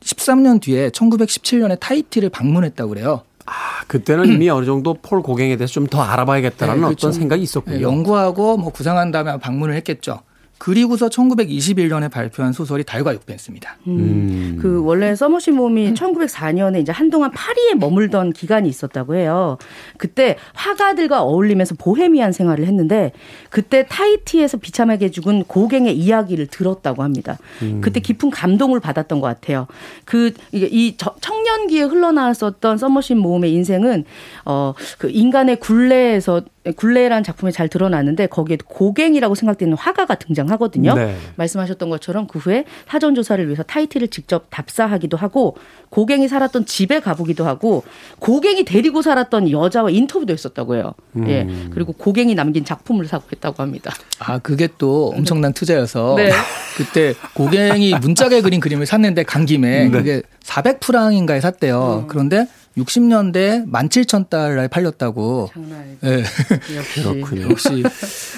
[0.01, 3.23] 13년 뒤에 1917년에 타이티를 방문했다고 그래요.
[3.47, 3.51] 아,
[3.87, 7.07] 그때는 이미 어느 정도 폴 고갱에 대해서 좀 더 알아봐야겠다라는 네, 그렇죠.
[7.07, 7.81] 어떤 생각이 네, 있었군요.
[7.81, 10.21] 연구하고 뭐 구상한 다음에 방문을 했겠죠.
[10.59, 13.77] 그리고서 1921년에 발표한 소설이 달과 육펜스입니다.
[13.87, 14.57] 음.
[14.61, 19.57] 그 원래 서머시 몸이 1904년에 이제 한동안 파리에 머물던 기간이 있었다고 해요.
[19.97, 23.13] 그때 화가들과 어울리면서 보헤미안 생활을 했는데
[23.49, 27.37] 그때 타이티에서 비참하게 죽은 고갱의 이야기를 들었다고 합니다.
[27.81, 29.65] 그때 깊은 감동을 받았던 것 같아요.
[30.05, 34.03] 그이 저- 청년기에 흘러나왔었던 서머신 모험의 인생은
[34.43, 36.41] 어그 인간의 굴레에서
[36.75, 40.93] 굴레라는 작품에 잘 드러나는데 거기에 고갱이라고 생각되는 화가가 등장하거든요.
[40.93, 41.15] 네.
[41.37, 45.55] 말씀하셨던 것처럼 그 후에 사전 조사를 위해서 타이티를 직접 답사하기도 하고
[45.89, 47.83] 고갱이 살았던 집에 가보기도 하고
[48.19, 50.93] 고갱이 데리고 살았던 여자와 인터뷰도 했었다고 해요.
[51.27, 51.47] 예.
[51.71, 53.93] 그리고 고갱이 남긴 작품을 사고 했다고 합니다.
[54.19, 56.31] 아, 그게 또 엄청난 투자여서 네.
[56.77, 59.89] 그때 고갱이 문짝에 그린 그림을 샀는데 간 김에 네.
[59.89, 62.01] 그게 400프랑인가에 샀대요.
[62.03, 62.07] 음.
[62.07, 65.49] 그런데 60년대 17,000달러에 팔렸다고.
[65.53, 66.08] 장난 아니죠.
[66.08, 66.77] 예.
[66.77, 67.49] 역시 그렇군요.
[67.49, 67.84] 역시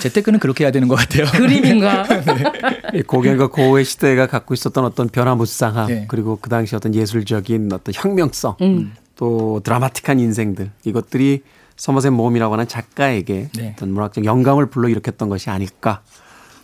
[0.01, 1.25] 재테크는 그렇게 해야 되는 것 같아요.
[1.25, 2.05] 그림인가?
[2.93, 6.05] 이 고갱과 고흐의 시대가 갖고 있었던 어떤 변화무쌍함 네.
[6.07, 8.93] 그리고 그 당시 어떤 예술적인 어떤 혁명성 음.
[9.15, 11.43] 또 드라마틱한 인생들 이것들이
[11.75, 13.73] 서머셋 모험이라고 하는 작가에게 네.
[13.75, 16.01] 어떤 문학적 영감을 불러일으켰던 것이 아닐까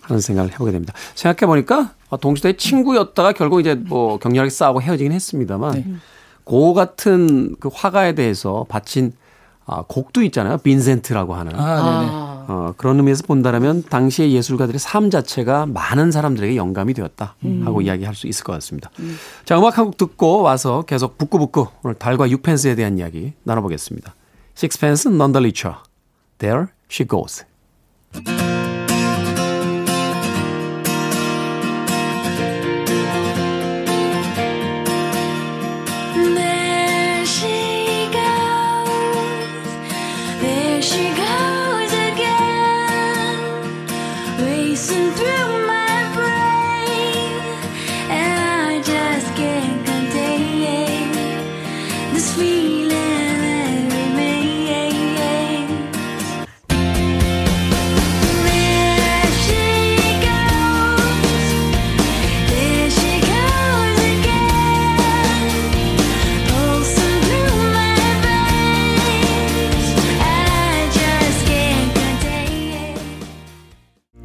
[0.01, 0.93] 하는 생각을 해보게 됩니다.
[1.15, 5.85] 생각해 보니까 동시대의 친구였다가 결국 이제 뭐 격렬하게 싸우고 헤어지긴 했습니다만 네.
[6.47, 9.11] 고 같은 그 화가에 대해서 바친
[9.65, 10.59] 아, 곡도 있잖아요.
[10.59, 11.53] 빈센트라고 하는.
[11.53, 12.11] 아, 네네.
[12.11, 18.15] 아, 어, 그런 의미에서 본다면 당시의 예술가들의 삶 자체가 많은 사람들에게 영감이 되었다 하고 이야기할
[18.15, 18.89] 수 있을 것 같습니다.
[19.43, 24.15] 자, 음악 한 곡 듣고 와서 계속 북구북구 오늘 달과 육펜스에 대한 이야기 나눠보겠습니다.
[25.33, 25.75] The Richer.
[26.39, 27.43] There she goes.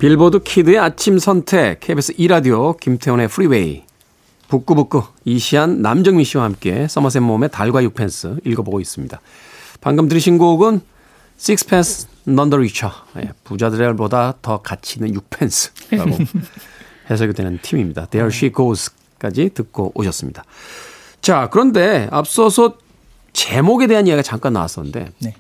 [0.02, 3.84] 빌보드 키드의 아침 선택 KBS 2라디오 김태훈의 프리웨이
[4.48, 9.20] 북구북구 이시안 남정미 씨와 함께 서머셋 몸의 달과 육펜스 읽어보고 있습니다.
[9.80, 10.80] 방금 들으신 곡은
[11.38, 16.10] the Richer 예, 부자들보다 더 가치 있는 육펜스라고
[17.08, 18.06] 해석이 되는 팀입니다.
[18.06, 20.42] There She Goes까지 듣고 오셨습니다.
[21.20, 22.76] 자 그런데 앞서서
[23.34, 25.34] 제목에 대한 이야기가 잠깐 나왔었는데 네.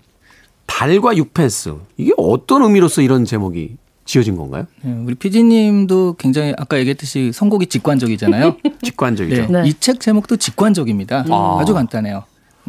[0.66, 4.66] 달과 육펜스 이게 어떤 의미로서 이런 제목이 지어진 건가요?
[4.84, 8.56] 예, 우리 피디님도 굉장히 아까 얘기했듯이 선곡이 직관적이잖아요.
[8.82, 9.46] 직관적이죠.
[9.46, 9.62] 네.
[9.62, 9.68] 네.
[9.68, 11.24] 이 책 제목도 직관적입니다.
[11.30, 11.58] 아.
[11.60, 12.24] 아주 간단해요.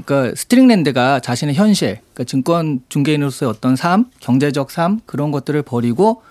[0.05, 6.21] 그러니까 스트릭랜드가 자신의 현실, 그러니까 증권 중개인으로서의 어떤 삶, 경제적 삶 그런 것들을 버리고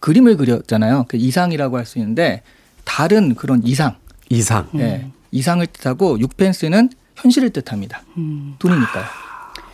[0.00, 1.06] 그림을 그렸잖아요.
[1.08, 2.42] 그 이상이라고 할 수 있는데
[2.84, 3.94] 다른 그런 이상,
[4.28, 4.68] 이상.
[4.76, 8.02] 예, 이상을 뜻하고 육펜스는 현실을 뜻합니다.
[8.58, 9.04] 돈이니까요.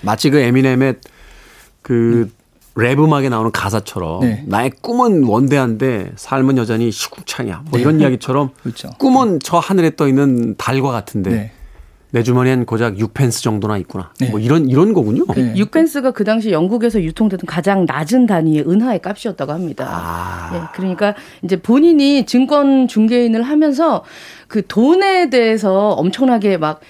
[0.03, 0.97] 마치 그 에미넴의
[1.83, 2.31] 그
[2.79, 4.45] 랩 음악에 나오는 가사처럼 네.
[4.47, 7.65] 나의 꿈은 원대한데 삶은 여전히 시궁창이야.
[7.71, 8.91] 뭐 이런 이야기처럼 그렇죠.
[8.99, 11.51] 꿈은 저 하늘에 떠 있는 달과 같은데 네.
[12.11, 14.13] 내 주머니엔 고작 6펜스 정도나 있구나.
[14.21, 14.31] 네.
[14.31, 15.27] 뭐 이런 이런 거군요.
[15.35, 15.55] 네.
[15.57, 19.87] 육펜스가 그 당시 영국에서 유통되던 가장 낮은 단위의 은하의 값이었다고 합니다.
[19.91, 20.51] 아.
[20.55, 24.05] 예, 그러니까 이제 본인이 증권 중개인을 하면서
[24.47, 26.81] 그 돈에 대해서 엄청나게 막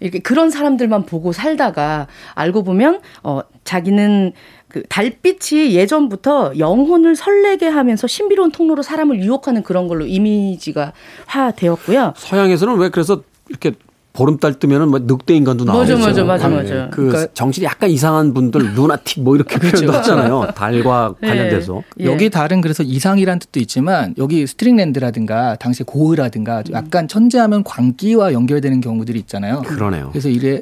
[0.00, 4.32] 이렇게 그런 사람들만 보고 살다가 알고 보면 어 자기는
[4.76, 10.92] 그 달빛이 예전부터 영혼을 설레게 하면서 신비로운 통로로 사람을 유혹하는 그런 걸로 이미지가
[11.24, 12.12] 화되었고요.
[12.14, 13.72] 서양에서는 왜 그래서 이렇게
[14.12, 15.98] 보름달 뜨면은 뭐 늑대 인간도 맞아, 나오죠.
[15.98, 16.88] 맞아, 맞아, 맞아.
[16.90, 20.48] 그 그러니까- 정신이 약간 이상한 분들 루나틱 뭐 이렇게 표현도 하잖아요.
[20.54, 21.82] 달과 관련돼서.
[22.00, 22.04] 예.
[22.04, 29.18] 여기 달은 그래서 이상이란 뜻도 있지만 여기 스트링랜드라든가 당시 고흐라든가 약간 천재하면 광기와 연결되는 경우들이
[29.20, 29.62] 있잖아요.
[29.62, 30.10] 그러네요.
[30.12, 30.60] 그래서 이래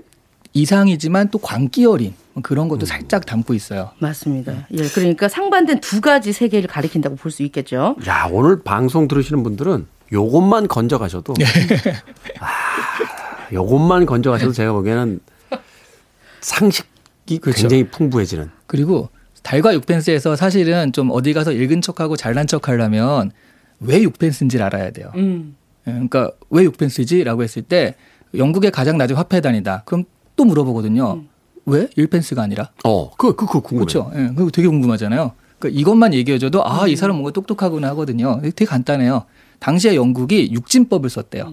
[0.52, 3.90] 이상이지만 또 광기 어린 그런 것도 살짝 담고 있어요.
[3.98, 4.66] 맞습니다.
[4.72, 7.96] 예, 그러니까 상반된 두 가지 세계를 가리킨다고 볼 수 있겠죠.
[8.08, 11.34] 야, 오늘 방송 들으시는 분들은 요것만 건져 가셔도
[12.40, 12.46] 아,
[13.52, 15.20] 요것만 건져 가셔도 제가 보기에는
[16.40, 17.62] 상식이 그렇죠.
[17.62, 18.50] 굉장히 풍부해지는.
[18.66, 19.08] 그리고
[19.42, 23.30] 달과 육펜스에서 사실은 좀 어디 가서 읽은 척하고 잘난 척하려면
[23.80, 25.10] 왜 육펜스인지를 알아야 돼요.
[25.16, 25.56] 음.
[25.86, 27.94] 예, 그러니까 왜 육펜스지라고 했을 때
[28.36, 29.82] 영국의 가장 낮은 화폐단이다.
[29.84, 30.04] 그럼
[30.36, 31.22] 또 물어보거든요.
[31.66, 32.70] 왜 1펜스가 아니라?
[32.84, 33.86] 어, 그, 그, 그 궁금해요.
[33.86, 34.10] 그렇죠.
[34.16, 35.32] 예, 그거 되게 궁금하잖아요.
[35.58, 38.40] 그러니까 이것만 얘기해줘도 아 이 사람 뭔가 똑똑하구나 하거든요.
[38.42, 39.24] 되게 간단해요.
[39.64, 41.50] 당시에 영국이 육진법을 썼대요.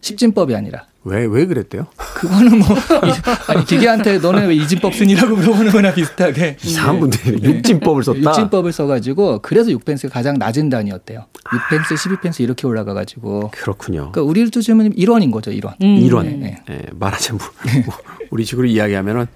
[0.00, 0.86] 십진법이 아니라.
[1.04, 1.86] 왜, 왜 그랬대요?
[1.98, 2.68] 그거는 뭐
[3.04, 8.18] 이- 아니 기계한테 너는 왜 이진법 쓰니라고 물어보는 거나 비슷하게 이상한 분들이 육진법을 썼다.
[8.18, 8.24] 네.
[8.26, 11.26] 육진법을 써가지고 그래서 6펜스가 가장 낮은 단위였대요.
[11.44, 14.10] 6펜스, 12펜스 이렇게 올라가가지고 그렇군요.
[14.12, 15.74] 그러니까 우리를 두시면 1원인 거죠, 1원.
[15.80, 16.62] 이런 네.
[16.70, 17.40] 예, 말하자면
[17.84, 17.94] 뭐,
[18.30, 19.26] 우리 식으로 이야기하면은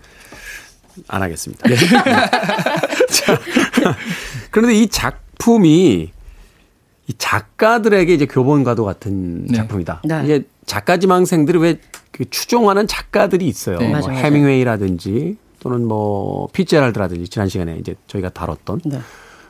[1.09, 1.69] 안 하겠습니다.
[1.69, 1.77] 네.
[3.11, 3.39] 자,
[4.51, 6.13] 그런데 이 작품이
[7.09, 9.55] 이 작가들에게 이제 교본과도 같은 네.
[9.57, 10.03] 작품이다.
[10.05, 10.23] 네.
[10.25, 11.81] 이게 작가 지망생들이 왜
[12.19, 13.79] 그 추종하는 작가들이 있어요.
[13.79, 13.89] 네.
[13.89, 14.11] 뭐.
[14.11, 19.01] 해밍웨이라든지 또는 뭐 피츠제랄드라든지 지난 시간에 이제 저희가 다뤘던 네.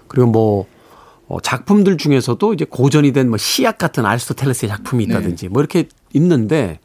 [0.07, 0.67] 그리고 뭐
[1.29, 5.15] 어, 작품들 중에서도 이제 고전이 된 뭐 시약 같은 아리스토텔레스의 작품이 네.
[5.15, 6.79] 있다든지 뭐 이렇게 있는데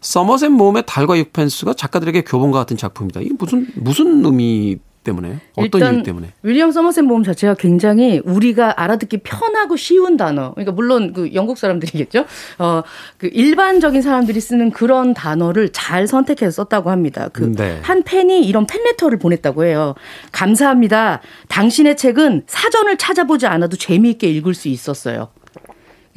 [0.00, 3.20] 서머셋 모험의 달과 육펜스가 작가들에게 교본과 같은 작품이다.
[3.20, 6.32] 이게 무슨 무슨 의미 때문에 어떤 일단 이유 때문에?
[6.42, 10.52] 윌리엄 서머셋 모험 자체가 굉장히 우리가 알아듣기 편하고 쉬운 단어.
[10.52, 12.24] 그러니까 물론 그 영국 사람들이겠죠.
[12.58, 12.82] 어,
[13.16, 17.28] 그 일반적인 사람들이 쓰는 그런 단어를 잘 선택해서 썼다고 합니다.
[17.32, 17.78] 그 네.
[17.82, 19.94] 한 팬이 이런 팬레터를 보냈다고 해요.
[20.32, 21.20] 감사합니다.
[21.48, 25.28] 당신의 책은 사전을 찾아보지 않아도 재미있게 읽을 수 있었어요.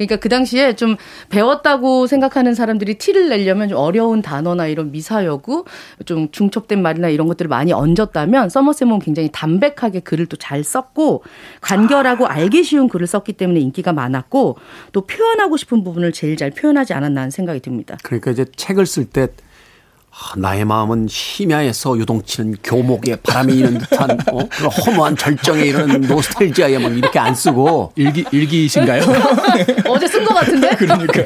[0.06, 0.96] 그러니까 그 당시에 좀
[1.30, 5.64] 배웠다고 생각하는 사람들이 티를 내려면 좀 어려운 단어나 이런 미사여구,
[6.04, 11.22] 좀 중첩된 말이나 이런 것들을 많이 얹었다면 서머셋몬 굉장히 담백하게 글을 또 잘 썼고
[11.60, 14.56] 간결하고 알기 쉬운 글을 썼기 때문에 인기가 많았고
[14.90, 17.96] 또 표현하고 싶은 부분을 제일 잘 표현하지 않았나 하는 생각이 듭니다.
[18.02, 19.26] 그러니까 이제 책을 쓸때 아,
[20.36, 24.48] 나의 마음은 심야에서 요동치는 교목에 바람이 이는 듯한 어?
[24.48, 29.02] 그런 허무한 절정에 이르는 노스텔지아에 막 이렇게 안 쓰고 일기 일기이신가요?
[29.88, 30.70] 어제 쓴 것 같은데?
[30.76, 31.22] 그러니까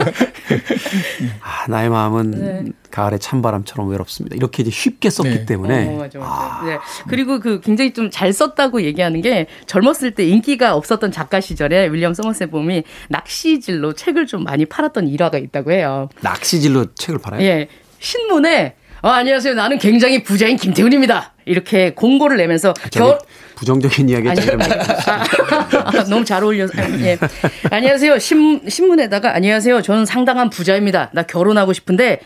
[1.40, 2.64] 아, 나의 마음은 네.
[2.90, 4.36] 가을의 찬바람처럼 외롭습니다.
[4.36, 5.46] 이렇게 이제 쉽게 썼기 네.
[5.46, 6.62] 때문에 어, 맞아, 맞아.
[6.64, 6.78] 네.
[7.08, 12.14] 그리고 그 굉장히 좀 잘 썼다고 얘기하는 게 젊었을 때 인기가 없었던 작가 시절에 윌리엄
[12.14, 16.08] 서머셋 봄이 낚시질로 책을 좀 많이 팔았던 일화가 있다고 해요.
[16.20, 17.42] 낚시질로 책을 팔아요.
[17.42, 17.68] 예.
[17.98, 19.54] 신문에 어, 안녕하세요.
[19.54, 21.34] 나는 굉장히 부자인 김태훈입니다.
[21.44, 23.18] 이렇게 공고를 내면서 저기 겨울
[23.54, 26.72] 부정적인 이야기 아니, 좀 아, 너무 잘 어울려서.
[26.76, 27.16] 아, 예.
[27.70, 28.18] 안녕하세요.
[28.18, 29.82] 신, 신문에다가 안녕하세요.
[29.82, 31.10] 저는 상당한 부자입니다.
[31.12, 32.20] 나 결혼하고 싶은데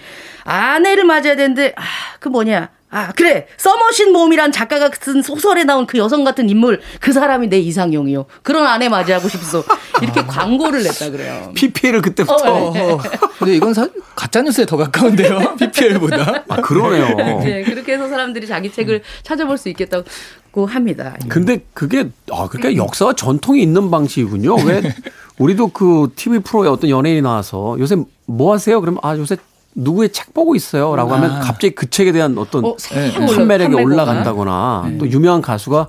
[0.45, 1.83] 아내를 맞아야 되는데 아,
[2.19, 2.71] 그 뭐냐.
[2.91, 3.47] 아, 그래.
[3.57, 8.27] 써머신 몸이란 작가가 쓴 소설에 나온 그 여성 같은 인물, 그 사람이 내 이상형이요.
[8.43, 9.63] 그런 아내 맞이하고 싶소.
[10.03, 11.53] 이렇게 광고를 냈다 그래요.
[11.55, 12.99] PPL을 그때부터 어, 네.
[13.39, 15.57] 근데 이건 사, 가짜 뉴스에 더 가까운데요.
[15.61, 16.45] PPL보다.
[16.49, 17.17] 아 그러네요.
[17.41, 21.17] 네, 그렇게 해서 사람들이 자기 책을 찾아볼 수 있겠다고 합니다.
[21.29, 24.57] 근데 그게 아 그러니까 역사와 전통이 있는 방식이군요.
[24.65, 24.83] 왜
[25.39, 28.81] 우리도 그 TV 프로에 어떤 연예인이 나와서 요새 뭐 하세요?
[28.81, 29.37] 그러면 아 요새
[29.75, 31.41] 누구의 책 보고 있어요라고 하면 아.
[31.41, 33.75] 갑자기 그 책에 대한 어떤 어, 새 네, 올라- 판매력이.
[33.75, 35.89] 올라간다거나 또 유명한 가수가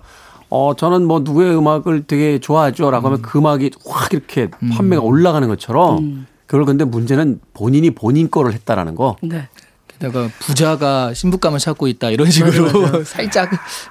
[0.49, 6.27] 어 저는 뭐 누구의 음악을 되게 좋아하죠라고 하면 그 음악이 확 이렇게 판매가 올라가는 것처럼
[6.45, 9.15] 그걸 근데 문제는 본인이 본인 거를 했다라는 거.
[9.21, 9.47] 네.
[9.87, 13.49] 게다가 부자가 신부감을 찾고 있다 이런 식으로 살짝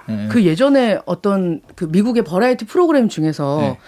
[0.09, 0.29] 예.
[0.31, 3.79] 그 예전에 어떤 그 미국의 버라이티 프로그램 중에서 네.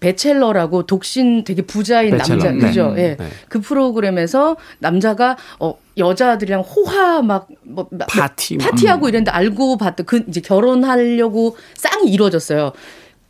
[0.00, 2.58] 베첼러라고 독신 되게 부자인 베첼러, 남자 네.
[2.58, 2.94] 그죠?
[2.96, 3.16] 예.
[3.18, 3.28] 네.
[3.48, 8.70] 그 프로그램에서 남자가 어 여자들이랑 호화 막뭐 파티 막.
[8.70, 12.72] 파티하고 이랬는데 알고 봤더 그 이제 결혼하려고 쌍이 이루어졌어요.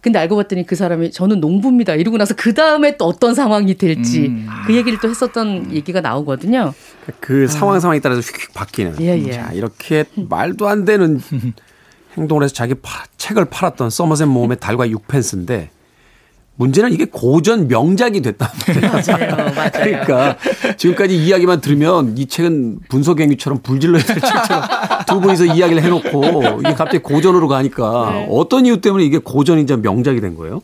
[0.01, 1.95] 근데 알고 봤더니 그 사람이 저는 농부입니다.
[1.97, 4.47] 이러고 나서 그 다음에 또 어떤 상황이 될지 음.
[4.67, 6.73] 그 얘기를 또 했었던 얘기가 나오거든요.
[7.19, 8.95] 그 상황 상황에 따라서 휙휙 바뀌는.
[9.01, 9.33] 예, 예.
[9.33, 11.21] 자, 이렇게 말도 안 되는
[12.17, 15.71] 행동을 해서 자기 파- 책을 팔았던 서머셋 모험의 달과 육펜스인데
[16.59, 18.93] 문제는 이게 고전 명작이 됐단 말이에요.
[18.93, 19.71] 맞아요, 맞아요.
[19.73, 20.37] 그러니까
[20.77, 24.63] 지금까지 이야기만 들으면 이 책은 분소갱유처럼 불질러야 될 책처럼
[25.07, 28.27] 두 분이서 이야기를 해놓고 이게 갑자기 고전으로 가니까 네.
[28.31, 30.61] 어떤 이유 때문에 이게 고전이자 명작이 된 거예요?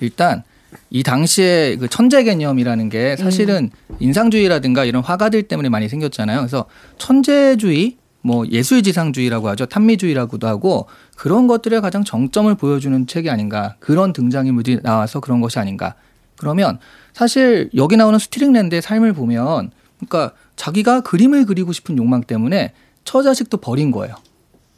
[0.00, 0.42] 일단
[0.88, 3.70] 이 당시에 그 천재 개념이라는 게 사실은
[4.00, 6.38] 인상주의라든가 이런 화가들 때문에 많이 생겼잖아요.
[6.38, 6.64] 그래서
[6.96, 9.66] 천재주의, 뭐 예술지상주의라고 하죠.
[9.66, 13.76] 탐미주의라고도 하고 그런 것들의 가장 정점을 보여주는 책이 아닌가.
[13.80, 15.94] 그런 등장인물들이 나와서 그런 것이 아닌가.
[16.36, 16.78] 그러면
[17.12, 22.72] 사실 여기 나오는 스트릭랜드의 삶을 보면 그러니까 자기가 그림을 그리고 싶은 욕망 때문에
[23.04, 24.14] 처자식도 버린 거예요.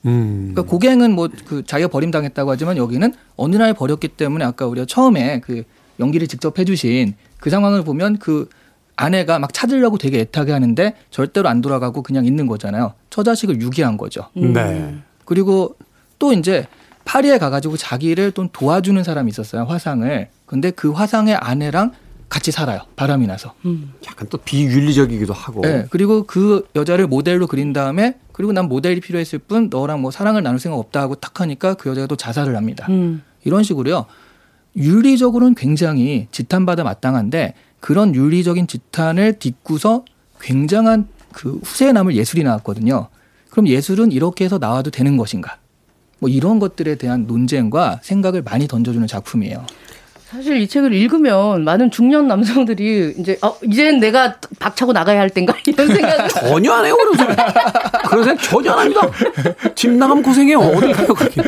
[0.06, 0.52] 음.
[0.52, 5.40] 그러니까 고갱은 뭐 그 자기가 버림당했다고 하지만 여기는 어느 날 버렸기 때문에 아까 우리가 처음에
[5.40, 5.62] 그
[6.00, 8.48] 연기를 직접 해주신 그 상황을 보면 그
[8.96, 12.94] 아내가 막 찾으려고 되게 애타게 하는데 절대로 안 돌아가고 그냥 있는 거잖아요.
[13.10, 14.28] 처자식을 유기한 거죠.
[14.34, 14.96] 네.
[15.24, 15.76] 그리고
[16.18, 16.66] 또 이제
[17.04, 19.64] 파리에 가가지고 자기를 또 도와주는 사람이 있었어요.
[19.64, 20.28] 화상을.
[20.46, 21.92] 근데 그 화상의 아내랑
[22.28, 22.80] 같이 살아요.
[22.96, 23.54] 바람이 나서.
[24.06, 25.60] 약간 또 비윤리적이기도 하고.
[25.60, 30.42] 네, 그리고 그 여자를 모델로 그린 다음에 그리고 난 모델이 필요했을 뿐 너랑 뭐 사랑을
[30.42, 32.86] 나눌 생각 없다 하고 탁 하니까 그 여자가 또 자살을 합니다.
[32.88, 33.22] 음.
[33.44, 34.06] 이런 식으로요.
[34.76, 37.54] 윤리적으로는 굉장히 지탄받아 마땅한데
[37.86, 40.04] 그런 윤리적인 지탄을 딛고서
[40.40, 43.06] 굉장한 그 후세에 남을 예술이 나왔거든요.
[43.48, 45.58] 그럼 예술은 이렇게 해서 나와도 되는 것인가?
[46.18, 49.64] 뭐 이런 것들에 대한 논쟁과 생각을 많이 던져주는 작품이에요.
[50.24, 55.54] 사실 이 책을 읽으면 많은 중년 남성들이 이제 어, 이제는 내가 박차고 나가야 할 땐가
[55.68, 57.36] 이런 생각을 전혀 안 해요, 그런 소리.
[58.08, 59.02] 그런 생각 전혀 안 합니다.
[59.76, 60.58] 집 나가면 고생해요.
[60.58, 61.40] 어딜 가요, 그렇게.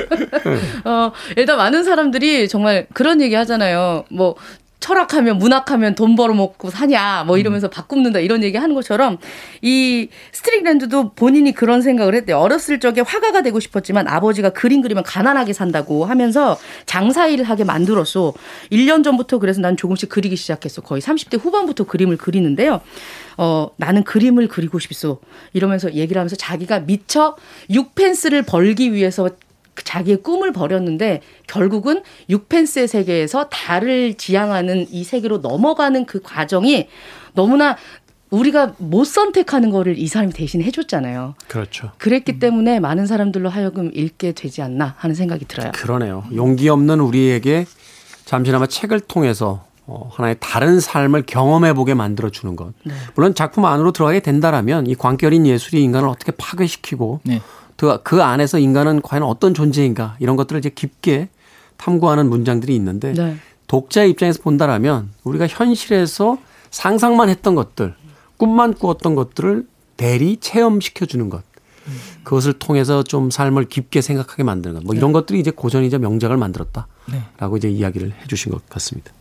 [0.84, 4.04] 어, 일단 많은 사람들이 정말 그런 얘기 하잖아요.
[4.08, 4.36] 뭐
[4.80, 9.18] 철학하면 문학하면 돈 벌어먹고 사냐 뭐 이러면서 밥 굶는다 이런 얘기 하는 것처럼
[9.60, 12.38] 이 스트릭랜드도 본인이 그런 생각을 했대요.
[12.38, 18.34] 어렸을 적에 화가가 되고 싶었지만 아버지가 그림 그리면 가난하게 산다고 하면서 장사일을 하게 만들었어.
[18.70, 20.82] 1년 전부터 그래서 난 조금씩 그리기 시작했어.
[20.82, 22.80] 거의 30대 후반부터 그림을 그리는데요.
[23.36, 25.20] 어, 나는 그림을 그리고 싶소.
[25.52, 27.36] 이러면서 얘기를 하면서 자기가 미처
[27.70, 29.47] 6펜스를 벌기 위해서 그
[29.84, 36.88] 자기의 꿈을 버렸는데 결국은 6펜스의 세계에서 달을 지향하는 이 세계로 넘어가는 그 과정이
[37.34, 37.76] 너무나
[38.30, 41.34] 우리가 못 선택하는 거를 이 사람이 대신 해줬잖아요.
[41.48, 41.92] 그렇죠.
[41.98, 45.72] 그랬기 때문에 많은 사람들로 하여금 읽게 되지 않나 하는 생각이 들어요.
[45.72, 46.24] 그러네요.
[46.34, 47.66] 용기 없는 우리에게
[48.24, 52.74] 잠시나마 책을 통해서 어, 하나의 다른 삶을 경험해 보게 만들어 주는 것.
[53.14, 57.40] 물론 작품 안으로 들어가게 된다라면 이 광결인 예술이 인간을 어떻게 파괴시키고 네.
[57.78, 61.28] 그, 그 안에서 인간은 과연 어떤 존재인가 이런 것들을 이제 깊게
[61.76, 63.36] 탐구하는 문장들이 있는데 네.
[63.68, 66.38] 독자의 입장에서 본다라면 우리가 현실에서
[66.70, 67.94] 상상만 했던 것들,
[68.36, 69.66] 꿈만 꾸었던 것들을
[69.96, 71.42] 대리 체험시켜 주는 것.
[72.24, 74.84] 그것을 통해서 좀 삶을 깊게 생각하게 만드는 것.
[74.84, 79.12] 뭐 이런 것들이 이제 고전이자 명작을 만들었다라고 이제 이야기를 해 주신 것 같습니다.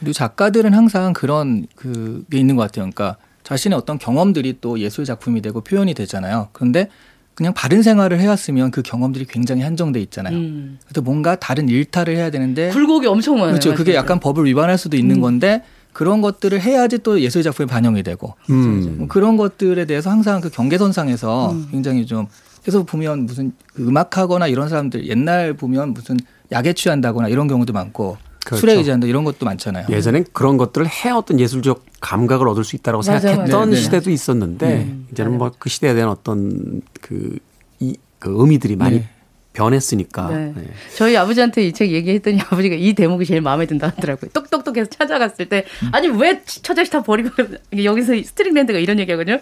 [0.00, 2.90] 그리고 작가들은 항상 그런 그게 있는 것 같아요.
[2.90, 6.48] 그러니까 자신의 어떤 경험들이 또 예술 작품이 되고 표현이 되잖아요.
[6.52, 6.88] 그런데
[7.34, 10.36] 그냥 바른 생활을 해왔으면 그 경험들이 굉장히 한정돼 있잖아요.
[10.36, 10.78] 음.
[10.84, 13.52] 그래서 뭔가 다른 일탈을 해야 되는데 굴곡이 엄청 많아요.
[13.52, 13.74] 그렇죠.
[13.74, 15.62] 그게 약간 법을 위반할 수도 있는 건데
[15.92, 18.96] 그런 것들을 해야지 또 예술 작품에 반영이 되고 음.
[18.98, 22.26] 뭐 그런 것들에 대해서 항상 그 경계선상에서 굉장히 좀
[22.62, 26.16] 그래서 보면 무슨 그 음악하거나 이런 사람들 옛날 보면 무슨
[26.52, 28.60] 약에 취한다거나 이런 경우도 많고 그렇죠.
[28.60, 29.86] 술에 의지한다 이런 것도 많잖아요.
[29.90, 33.66] 예전엔 그런 것들을 해 어떤 예술적 감각을 얻을 수 있다고 맞아요, 생각했던 맞아요.
[33.70, 33.76] 네.
[33.76, 37.38] 시대도 있었는데 이제는 뭐 그 시대에 대한 어떤 그,
[37.80, 39.08] 이, 그 의미들이 많이 네.
[39.52, 40.28] 변했으니까.
[40.30, 40.52] 네.
[40.56, 40.64] 네.
[40.96, 44.30] 저희 아버지한테 이 책 얘기했더니 아버지가 이 대목이 제일 마음에 든다 하더라고요.
[44.32, 47.28] 똑똑똑해서 찾아갔을 때 아니 왜 처자식 다 버리고
[47.84, 49.38] 여기서 스트릭랜드가 이런 얘기하거든요.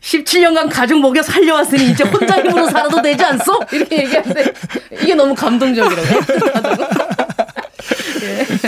[0.00, 3.60] 17년간 가족 먹여 살려왔으니 이제 혼자 힘으로 살아도 되지 않소?
[3.72, 4.52] 이렇게 얘기하는데
[5.02, 6.02] 이게 너무 감동적이라고.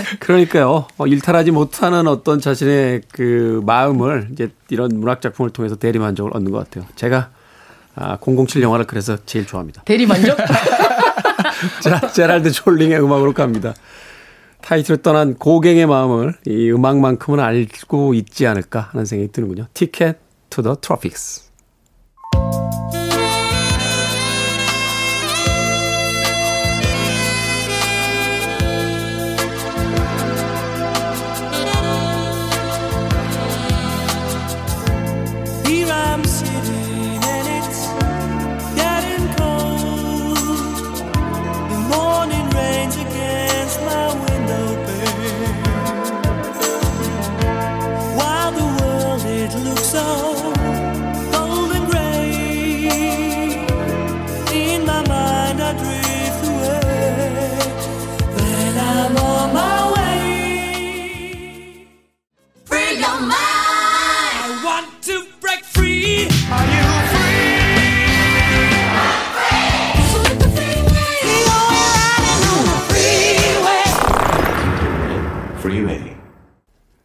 [0.21, 0.87] 그러니까요.
[0.97, 6.51] 어, 일탈하지 못하는 어떤 자신의 그 마음을 이제 이런 문학 작품을 통해서 대리 만족을 얻는
[6.53, 6.89] 것 같아요.
[6.97, 7.31] 제가
[7.97, 9.83] 아, 007 영화를 그래서 제일 좋아합니다.
[9.85, 10.37] 대리 만족?
[11.83, 13.75] 자, 제랄드 졸링의 음악으로 갑니다.
[14.63, 19.67] 타이틀을 떠난 고갱의 마음을 이 음악만큼은 알고 있지 않을까 하는 생각이 드는군요.
[19.75, 20.19] Ticket
[20.51, 21.43] to the Tropics.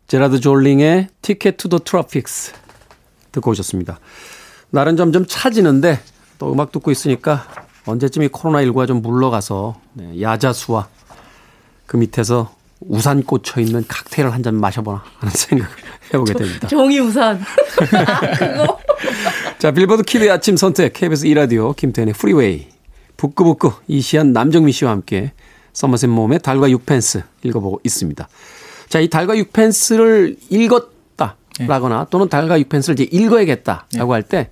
[0.10, 2.54] 제라드 졸링의 Ticket to the Tropics
[3.32, 4.00] 듣고 오셨습니다.
[4.72, 6.00] 날은 점점 차지는데
[6.40, 7.46] 또 음악 듣고 있으니까
[7.86, 10.88] 언제쯤 이 코로나19가 좀 물러가서 네, 야자수와
[11.86, 12.52] 그 밑에서
[12.90, 15.72] 우산 꽂혀 있는 칵테일을 한 잔 마셔보나 하는 생각을
[16.14, 16.68] 해보게 됩니다.
[16.68, 17.40] 종이 우산.
[18.08, 18.80] 아, 그거.
[19.60, 22.68] 자, 빌보드 키드의 아침 선택, KBS 2라디오, 김태훈의 프리웨이,
[23.18, 25.34] 북구북구, 이시안, 남정미 씨와 함께
[25.74, 28.28] 서머셋 몸의 달과 육펜스 읽어보고 있습니다.
[28.88, 31.36] 자, 이 달과 육펜스를 읽었다.
[31.60, 34.50] 라거나 또는 달과 육펜스를 이제 읽어야겠다라고 할 때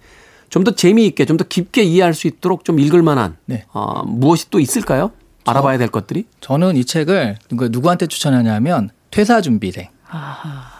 [0.49, 3.65] 좀 더 재미있게, 좀 더 깊게 이해할 수 있도록 좀 읽을 만한 네.
[3.73, 5.11] 어, 무엇이 또 있을까요?
[5.49, 6.25] 알아봐야 될 것들이?
[6.41, 9.87] 저는 이 책을 누구- 누구한테 추천하냐면 퇴사 준비생.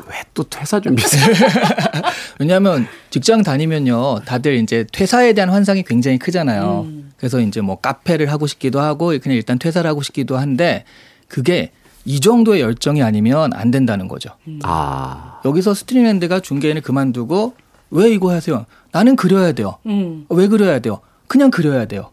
[0.10, 1.26] 왜 또 퇴사 준비세요?
[2.40, 6.86] 왜냐하면 직장 다니면요, 다들 이제 퇴사에 대한 환상이 굉장히 크잖아요.
[7.18, 10.86] 그래서 이제 뭐 카페를 하고 싶기도 하고 그냥 일단 퇴사를 하고 싶기도 한데
[11.28, 11.72] 그게
[12.06, 14.30] 이 정도의 열정이 아니면 안 된다는 거죠.
[14.64, 15.42] 아.
[15.44, 17.56] 여기서 스트링랜드가 중개인을 그만두고
[17.90, 18.66] 왜 이거 하세요?
[18.92, 19.78] 나는 그려야 돼요.
[19.88, 20.26] 음.
[20.30, 21.00] 왜 그려야 돼요?
[21.28, 22.12] 그냥 그려야 돼요.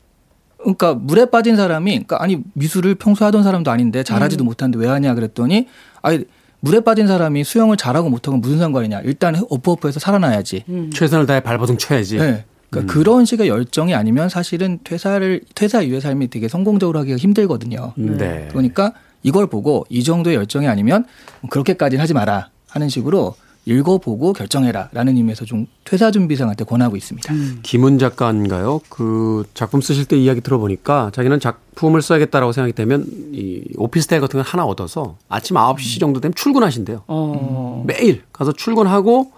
[0.65, 5.15] 그러니까 물에 빠진 사람이 그러니까 아니 미술을 평소 하던 사람도 아닌데 잘하지도 못하는데 왜 하냐
[5.15, 5.69] 그랬더니
[6.03, 6.25] 아니
[6.61, 10.65] 물에 빠진 사람이 수영을 잘하고 못하고 무슨 상관이냐 일단 어프어프에서 살아나야지.
[10.93, 12.17] 최선을 다해 발버둥 쳐야지.
[12.17, 12.45] 네.
[12.71, 17.93] 그러니까 그런 식의 열정이 아니면 사실은 퇴사를 퇴사 이후의 삶이 되게 성공적으로 하기가 힘들거든요.
[17.97, 18.49] 네.
[18.51, 18.93] 그러니까
[19.23, 21.05] 이걸 보고 이 정도의 열정이 아니면
[21.51, 23.37] 그렇게까지는 하지 마라 하는 식으로
[23.67, 27.33] 읽어보고 결정해라라는 의미에서 좀 퇴사 준비생한테 권하고 있습니다.
[27.63, 28.81] 김은 작가인가요?
[28.89, 34.45] 그 작품 쓰실 때 이야기 들어보니까 자기는 작품을 써야겠다라고 생각이 되면 이 오피스텔 같은 걸
[34.47, 37.03] 하나 얻어서 아침 9시 정도 되면 출근하신대요.
[37.07, 37.85] 어.
[37.87, 39.33] 매일 가서 출근하고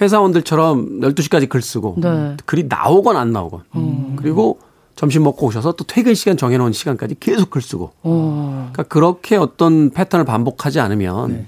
[0.00, 2.36] 회사원들처럼 12시까지 글 쓰고 네.
[2.44, 4.58] 글이 나오건 안 나오건 그리고
[4.94, 8.70] 점심 먹고 오셔서 또 퇴근 시간 정해놓은 시간까지 계속 글 쓰고 어.
[8.72, 11.46] 그러니까 그렇게 어떤 패턴을 반복하지 않으면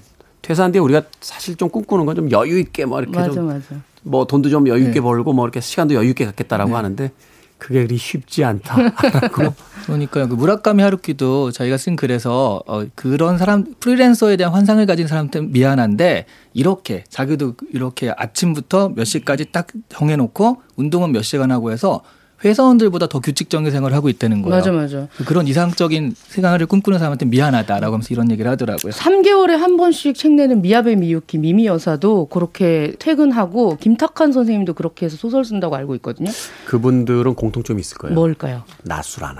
[0.49, 3.61] 퇴사한 뒤에 우리가 사실 좀 꿈꾸는 건 좀 여유 있게 뭐 이렇게 맞아 좀 맞아.
[4.01, 4.99] 뭐 돈도 좀 여유 있게 네.
[5.01, 7.11] 벌고 뭐 이렇게 시간도 여유 있게 갖겠다라고 하는데
[7.59, 9.53] 그게 그리 쉽지 않다라고
[9.85, 15.41] 그러니까 그 무라카미 하루키도 자기가 쓴 글에서 어, 그런 사람 프리랜서에 대한 환상을 가진 사람한테
[15.41, 22.01] 미안한데 이렇게 자기도 이렇게 아침부터 몇 시까지 딱 정해놓고 운동은 몇 시간 하고 해서
[22.43, 24.55] 회사원들보다 더 규칙적인 생활을 하고 있다는 거예요.
[24.55, 25.07] 맞아 맞아.
[25.25, 28.91] 그런 이상적인 생활을 꿈꾸는 사람한테 미안하다라고 하면서 이런 얘기를 하더라고요.
[28.93, 35.17] 3개월에 한 번씩 책 내는 미야베 미유키 미미 여사도 그렇게 퇴근하고 김탁한 선생님도 그렇게 해서
[35.17, 36.29] 소설 쓴다고 알고 있거든요.
[36.65, 38.13] 그분들은 공통점이 있을 거예요.
[38.15, 38.63] 뭘까요?
[38.83, 39.29] 낮술 안.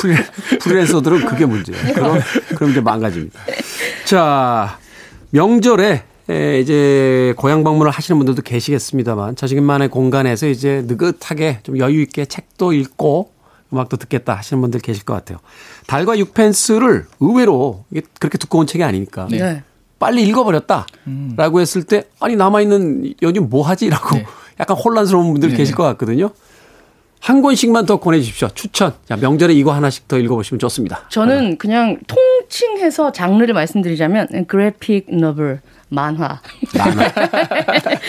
[0.00, 0.14] 프리-
[0.60, 1.94] 프리랜서들은 그게 문제예요.
[1.94, 2.18] 그럼,
[2.56, 3.40] 그럼 이제 망가집니다.
[4.04, 4.78] 자,
[5.30, 12.24] 명절에 에, 이제 고향 방문을 하시는 분들도 계시겠습니다만 자신만의 공간에서 이제 느긋하게 좀 여유 있게
[12.24, 13.30] 책도 읽고
[13.72, 15.38] 음악도 듣겠다 하시는 분들 계실 것 같아요.
[15.86, 19.62] 달과 육펜스를 의외로 이게 그렇게 두꺼운 책이 아니니까 네.
[19.98, 24.26] 빨리 읽어버렸다라고 했을 때 아니 남아있는 연휴 뭐 하지라고 네.
[24.60, 25.56] 약간 혼란스러운 분들 네.
[25.56, 26.30] 계실 것 같거든요.
[27.20, 28.48] 한 권씩만 더 보내주십시오.
[28.48, 28.94] 추천.
[29.06, 31.08] 자, 명절에 이거 하나씩 더 읽어보시면 좋습니다.
[31.08, 35.60] 저는 그냥 통칭해서 장르를 말씀드리자면 graphic novel
[35.92, 36.40] 만화.
[36.74, 37.12] 만화.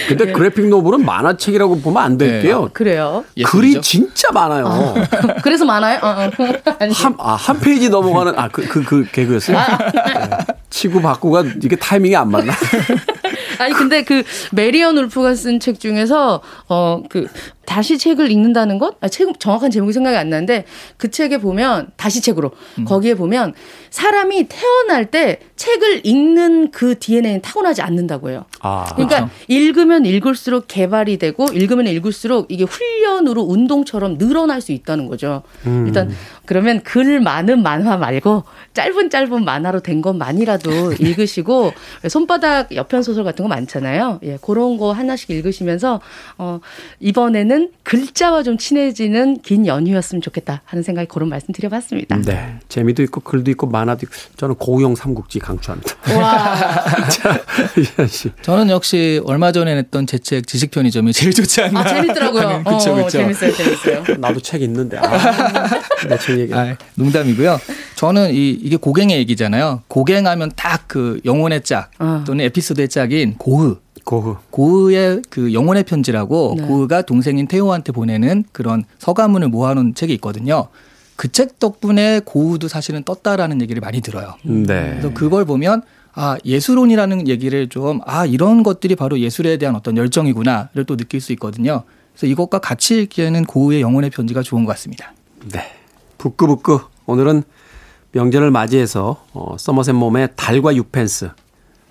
[0.08, 2.70] 근데 graphic novel은 만화책이라고 보면 안 될게요.
[2.74, 3.26] 그래요.
[3.36, 3.82] 글이 예술이죠.
[3.82, 4.96] 진짜 많아요.
[5.44, 6.00] 그래서 많아요?
[6.02, 6.88] 어, 어.
[6.94, 9.58] 한, 아, 한 페이지 넘어가는, 아, 그, 그, 그 개그였어요?
[9.58, 9.64] 네.
[10.70, 12.54] 치고 받고가 이게 타이밍이 안 맞나?
[13.60, 17.28] 아니 근데 그 메리언 울프가 쓴 책 중에서 어그
[17.66, 18.98] 다시 책을 읽는다는 것?
[19.02, 20.66] 아, 책 정확한 제목이 생각이 안 나는데
[20.98, 22.52] 그 책에 보면 다시 책으로
[22.86, 23.54] 거기에 보면
[23.90, 28.46] 사람이 태어날 때 책을 읽는 그 DNA는 타고나지 않는다고 해요.
[28.62, 35.44] 아, 그러니까 읽으면 읽을수록 개발이 되고 읽으면 읽을수록 이게 훈련으로 운동처럼 늘어날 수 있다는 거죠.
[35.64, 36.12] 일단
[36.46, 38.44] 그러면 글 많은 만화 말고
[38.74, 41.72] 짧은 짧은 만화로 된 것만이라도 읽으시고
[42.10, 44.20] 손바닥 여편 소설 같은 거 많잖아요.
[44.24, 46.02] 예, 그런 거 하나씩 읽으시면서
[46.38, 46.60] 어
[47.00, 47.53] 이번에는
[47.84, 52.18] 글자와 좀 친해지는 긴 연휴였으면 좋겠다 하는 생각이 그런 말씀 드려봤습니다.
[52.22, 52.60] 네.
[52.70, 55.96] 재미도 있고 글도 있고 만화도 있고 저는 고용 삼국지 강추합니다.
[56.18, 56.56] 와,
[57.10, 57.40] 자.
[58.42, 61.82] 저는 역시 얼마 전에 냈던 제 책 지식 편의점이 제일 좋지 않나.
[61.82, 62.64] 아 재밌더라고요.
[62.64, 63.10] 그렇죠, 어, 그렇죠.
[63.10, 64.04] 재밌어요, 재밌어요.
[64.20, 64.98] 나도 책 있는데.
[64.98, 65.68] 아,
[66.08, 66.54] 내책 얘기.
[66.54, 67.60] 아, 농담이고요.
[67.96, 69.84] 저는 이, 이게 고갱의 얘기잖아요.
[69.88, 72.24] 고갱하면 딱 그 영혼의 짝 아.
[72.28, 73.78] 또는 에피소드의 짝인 고흐.
[74.04, 74.36] 고흐.
[74.52, 76.66] 고흐의 그 영혼의 편지라고 네.
[76.68, 80.68] 고흐가 동생인 태호한테 보내는 그런 서가문을 모아놓은 책이 있거든요.
[81.16, 84.34] 그 책 덕분에 고흐도 사실은 떴다라는 얘기를 많이 들어요.
[84.44, 84.66] 네.
[84.92, 85.84] 그래서 그걸 보면
[86.16, 91.32] 아 예술론이라는 얘기를 좀 아 이런 것들이 바로 예술에 대한 어떤 열정이구나를 또 느낄 수
[91.34, 91.84] 있거든요.
[92.14, 95.14] 그래서 이것과 같이 읽기에는 고흐의 영혼의 편지가 좋은 것 같습니다.
[95.52, 95.62] 네.
[96.18, 96.80] 부끄부끄.
[97.06, 97.44] 오늘은
[98.12, 101.30] 명절을 맞이해서 어, 서머셋 몸에 달과 육펜스.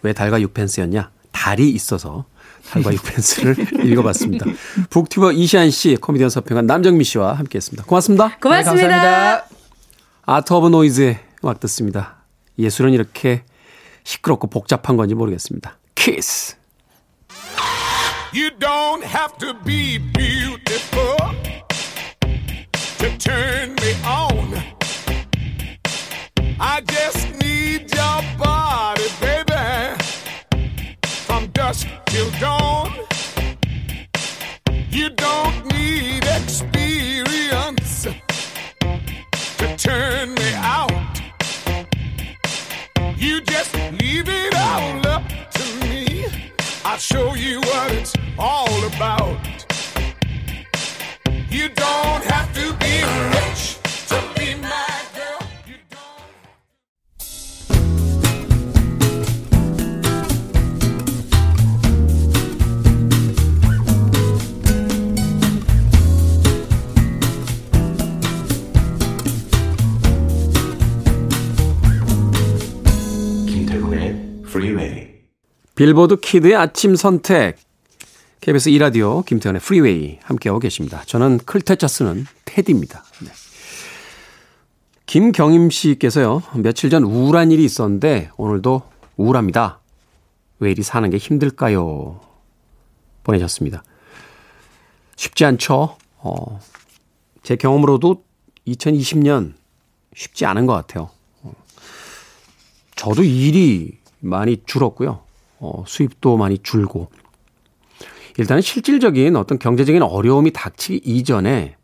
[0.03, 1.11] 왜 달과 육펜스였냐?
[1.43, 2.25] 달이 있어서
[2.71, 3.57] 달과 육펜스를
[3.91, 4.47] 읽어봤습니다.
[4.91, 7.85] 북튜버 이시안 씨, 코미디언 서평한 남정미 씨와 함께했습니다.
[7.85, 8.39] 고맙습니다.
[8.39, 8.87] 고맙습니다.
[8.87, 9.47] 네, 감사합니다.
[10.25, 12.23] 아트 오브 노이즈의 음악 듣습니다.
[12.61, 13.43] 예술은 이렇게
[14.05, 15.79] 시끄럽고 복잡한 건지 모르겠습니다.
[15.97, 16.57] 키스.
[18.33, 21.17] You don't have to be beautiful
[22.99, 24.63] to turn me on.
[26.61, 29.02] I just need your body,
[32.13, 32.93] till dawn.
[34.91, 37.32] You don't need experience
[75.83, 77.57] 빌보드 키드의 아침 선택.
[78.41, 81.03] KBS 2라디오 김태훈의 프리웨이 함께하고 계십니다.
[81.07, 83.03] 저는 클 태 자 쓰는 태디입니다.
[83.25, 83.33] 네.
[85.07, 86.45] 김경임 씨께서요.
[86.55, 88.83] 며칠 전 우울한 일이 있었는데 오늘도
[89.17, 89.81] 우울합니다.
[90.61, 92.21] 왜 이리 사는 게 힘들까요?
[93.25, 93.83] 보내셨습니다.
[95.17, 95.97] 쉽지 않죠.
[96.19, 96.61] 어,
[97.43, 98.23] 제 경험으로도
[98.69, 99.55] 2020년
[100.15, 101.11] 쉽지 않은 것 같아요.
[101.43, 101.53] 어,
[102.95, 105.32] 저도 일이 많이 줄었고요.
[105.63, 107.09] 어, 수입도 많이 줄고.
[108.37, 111.77] 일단은 실질적인 어떤 경제적인 어려움이 닥치기 이전에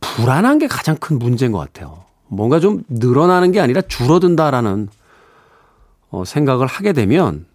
[0.00, 2.04] 불안한 게 가장 큰 문제인 것 같아요.
[2.28, 4.88] 뭔가 좀 늘어나는 게 아니라 줄어든다라는
[6.10, 7.46] 어, 생각을 하게 되면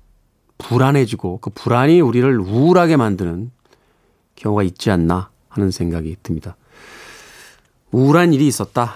[0.60, 3.51] 불안해지고 그 불안이 우리를 우울하게 만드는
[4.36, 6.55] 경우가 있지 않나 하는 생각이 듭니다.
[7.91, 8.93] 우울한 일이 있었다.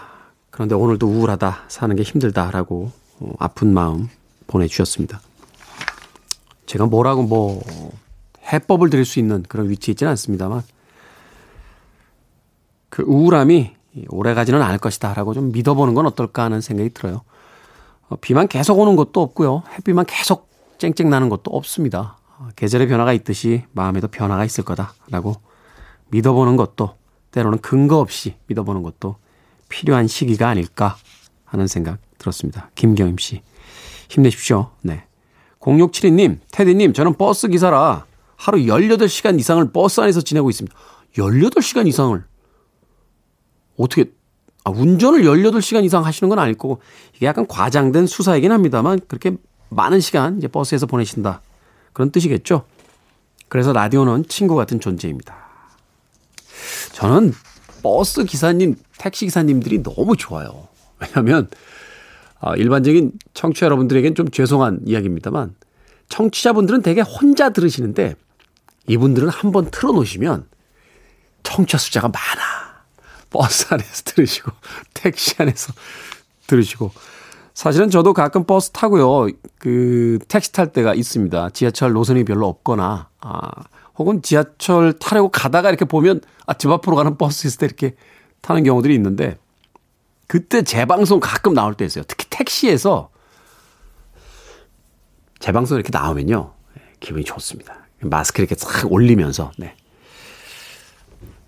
[0.52, 1.64] 그런데 오늘도 우울하다.
[1.68, 2.92] 사는 게 힘들다라고
[3.22, 4.10] 어, 아픈 마음
[4.52, 5.22] 보내주셨습니다.
[6.66, 7.62] 제가 뭐라고 뭐
[8.52, 10.62] 해법을 드릴 수 있는 그런 위치에 있지는 않습니다만
[12.90, 13.72] 그 우울함이
[14.10, 17.22] 오래 가지는 않을 것이다 라고 좀 믿어보는 건 어떨까 하는 생각이 들어요.
[18.10, 19.64] 어, 비만 계속 오는 것도 없고요.
[19.74, 22.18] 햇빛만 계속 쨍쨍 나는 것도 없습니다.
[22.38, 25.36] 어, 계절의 변화가 있듯이 마음에도 변화가 있을 거다라고
[26.10, 26.96] 믿어보는 것도
[27.32, 29.16] 때로는 근거 없이 믿어보는 것도
[29.70, 30.98] 필요한 시기가 아닐까
[31.46, 32.70] 하는 생각 들었습니다.
[32.76, 33.42] 김경임 씨.
[34.12, 34.72] 힘내십시오.
[34.82, 35.06] 네.
[35.60, 38.06] 0672님, 테디님, 저는 버스 기사라
[38.36, 40.76] 하루 18시간 이상을 버스 안에서 지내고 있습니다.
[41.18, 42.24] 18시간 이상을?
[43.78, 44.12] 어떻게,
[44.64, 46.82] 아, 운전을 18시간 이상 하시는 건 아닐 거고,
[47.16, 49.38] 이게 약간 과장된 수사이긴 합니다만, 그렇게
[49.70, 51.42] 많은 시간 이제 버스에서 보내신다.
[51.94, 52.66] 그런 뜻이겠죠?
[53.48, 55.36] 그래서 라디오는 친구 같은 존재입니다.
[56.94, 57.34] 저는
[57.84, 60.68] 버스 기사님, 택시 기사님들이 너무 좋아요.
[61.00, 61.50] 왜냐하면
[62.42, 65.56] 아, 일반적인 청취자 여러분들에겐 좀 죄송한 이야기입니다만
[66.10, 68.16] 청취자분들은 되게 혼자 들으시는데
[68.88, 70.48] 이분들은 한 번 틀어놓으시면
[71.44, 72.62] 청취자 숫자가 많아.
[73.30, 74.52] 버스 안에서 들으시고
[74.94, 75.72] 택시 안에서
[76.48, 76.92] 들으시고
[77.54, 79.28] 사실은 저도 가끔 버스 타고요.
[79.60, 81.50] 그 택시 탈 때가 있습니다.
[81.52, 83.50] 지하철 노선이 별로 없거나 아
[83.98, 87.96] 혹은 지하철 타려고 가다가 이렇게 보면 아 집 앞으로 가는 버스 있을 때 이렇게
[88.42, 89.38] 타는 경우들이 있는데
[90.32, 92.06] 그때 재방송 가끔 나올 때 있어요.
[92.08, 93.10] 특히 택시에서
[95.40, 96.54] 재방송 이렇게 나오면요.
[97.02, 97.86] 기분이 좋습니다.
[98.00, 99.76] 마스크 이렇게 싹 올리면서, 네.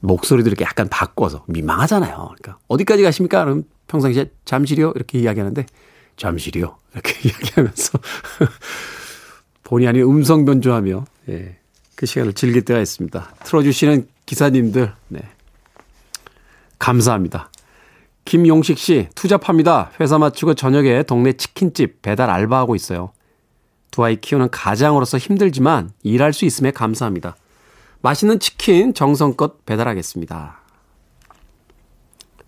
[0.01, 2.13] 목소리도 이렇게 약간 바꿔서 민망하잖아요.
[2.13, 3.45] 그러니까 어디까지 가십니까?
[3.45, 5.65] 그럼 평상시에 잠시요 이렇게 이야기하는데
[6.17, 7.99] 잠시요 이렇게 이야기하면서
[9.63, 11.57] 본의 아닌 음성 변조하며 예,
[11.95, 13.33] 그 시간을 즐길 때가 있습니다.
[13.45, 15.21] 틀어주시는 기사님들 네.
[16.79, 17.49] 감사합니다.
[18.33, 19.91] 김용식 씨, 투잡합니다.
[19.99, 23.11] 회사 마치고 저녁에 동네 치킨집 배달 알바하고 있어요.
[23.91, 27.35] 두 아이 키우는 가장으로서 힘들지만 일할 수 있음에 감사합니다.
[28.01, 30.57] 맛있는 치킨 정성껏 배달하겠습니다.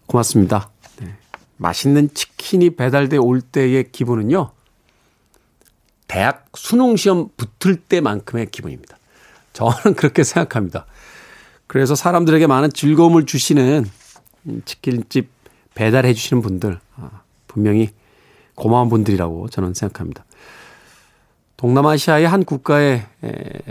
[0.08, 0.72] 고맙습니다.
[1.02, 1.14] 네.
[1.58, 4.50] 맛있는 치킨이 배달돼 올 때의 기분은요,
[6.08, 8.98] 대학 수능 시험 붙을 때만큼의 기분입니다.
[9.54, 10.88] 저는 그렇게 생각합니다.
[11.68, 13.86] 그래서 사람들에게 많은 즐거움을 주시는
[14.66, 15.35] 치킨집
[15.76, 17.90] 배달해 주시는 분들 아, 분명히
[18.56, 20.26] 고마운 분들이라고 저는 생각합니다.
[21.58, 23.06] 동남아시아의 한 국가의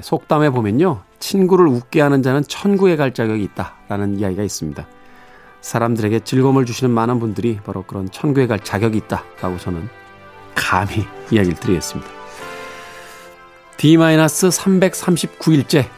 [0.01, 1.03] 속담에 보면요.
[1.19, 4.87] 친구를 웃게 하는 자는 천국에 갈 자격이 있다라는 이야기가 있습니다.
[5.61, 9.89] 사람들에게 즐거움을 주시는 많은 분들이 바로 그런 천국에 갈 자격이 있다라고 저는
[10.55, 12.11] 감히 이야기를 드리겠습니다.
[13.77, 15.89] D-339일째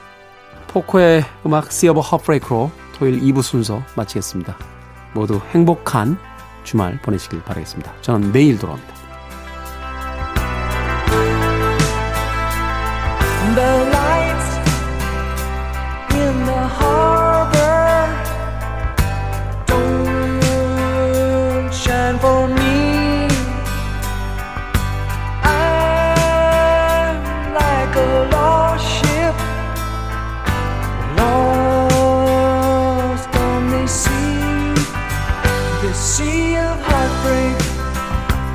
[0.68, 4.75] 포코의 음악 of Heartbreak로 토요일 2부 순서 마치겠습니다.
[5.16, 6.18] 모두 행복한
[6.62, 7.92] 주말 보내시길 바라겠습니다.
[8.02, 8.95] 저는 내일 돌아옵니다.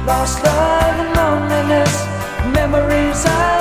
[0.06, 2.06] Lost love and loneliness,
[2.54, 3.61] memories of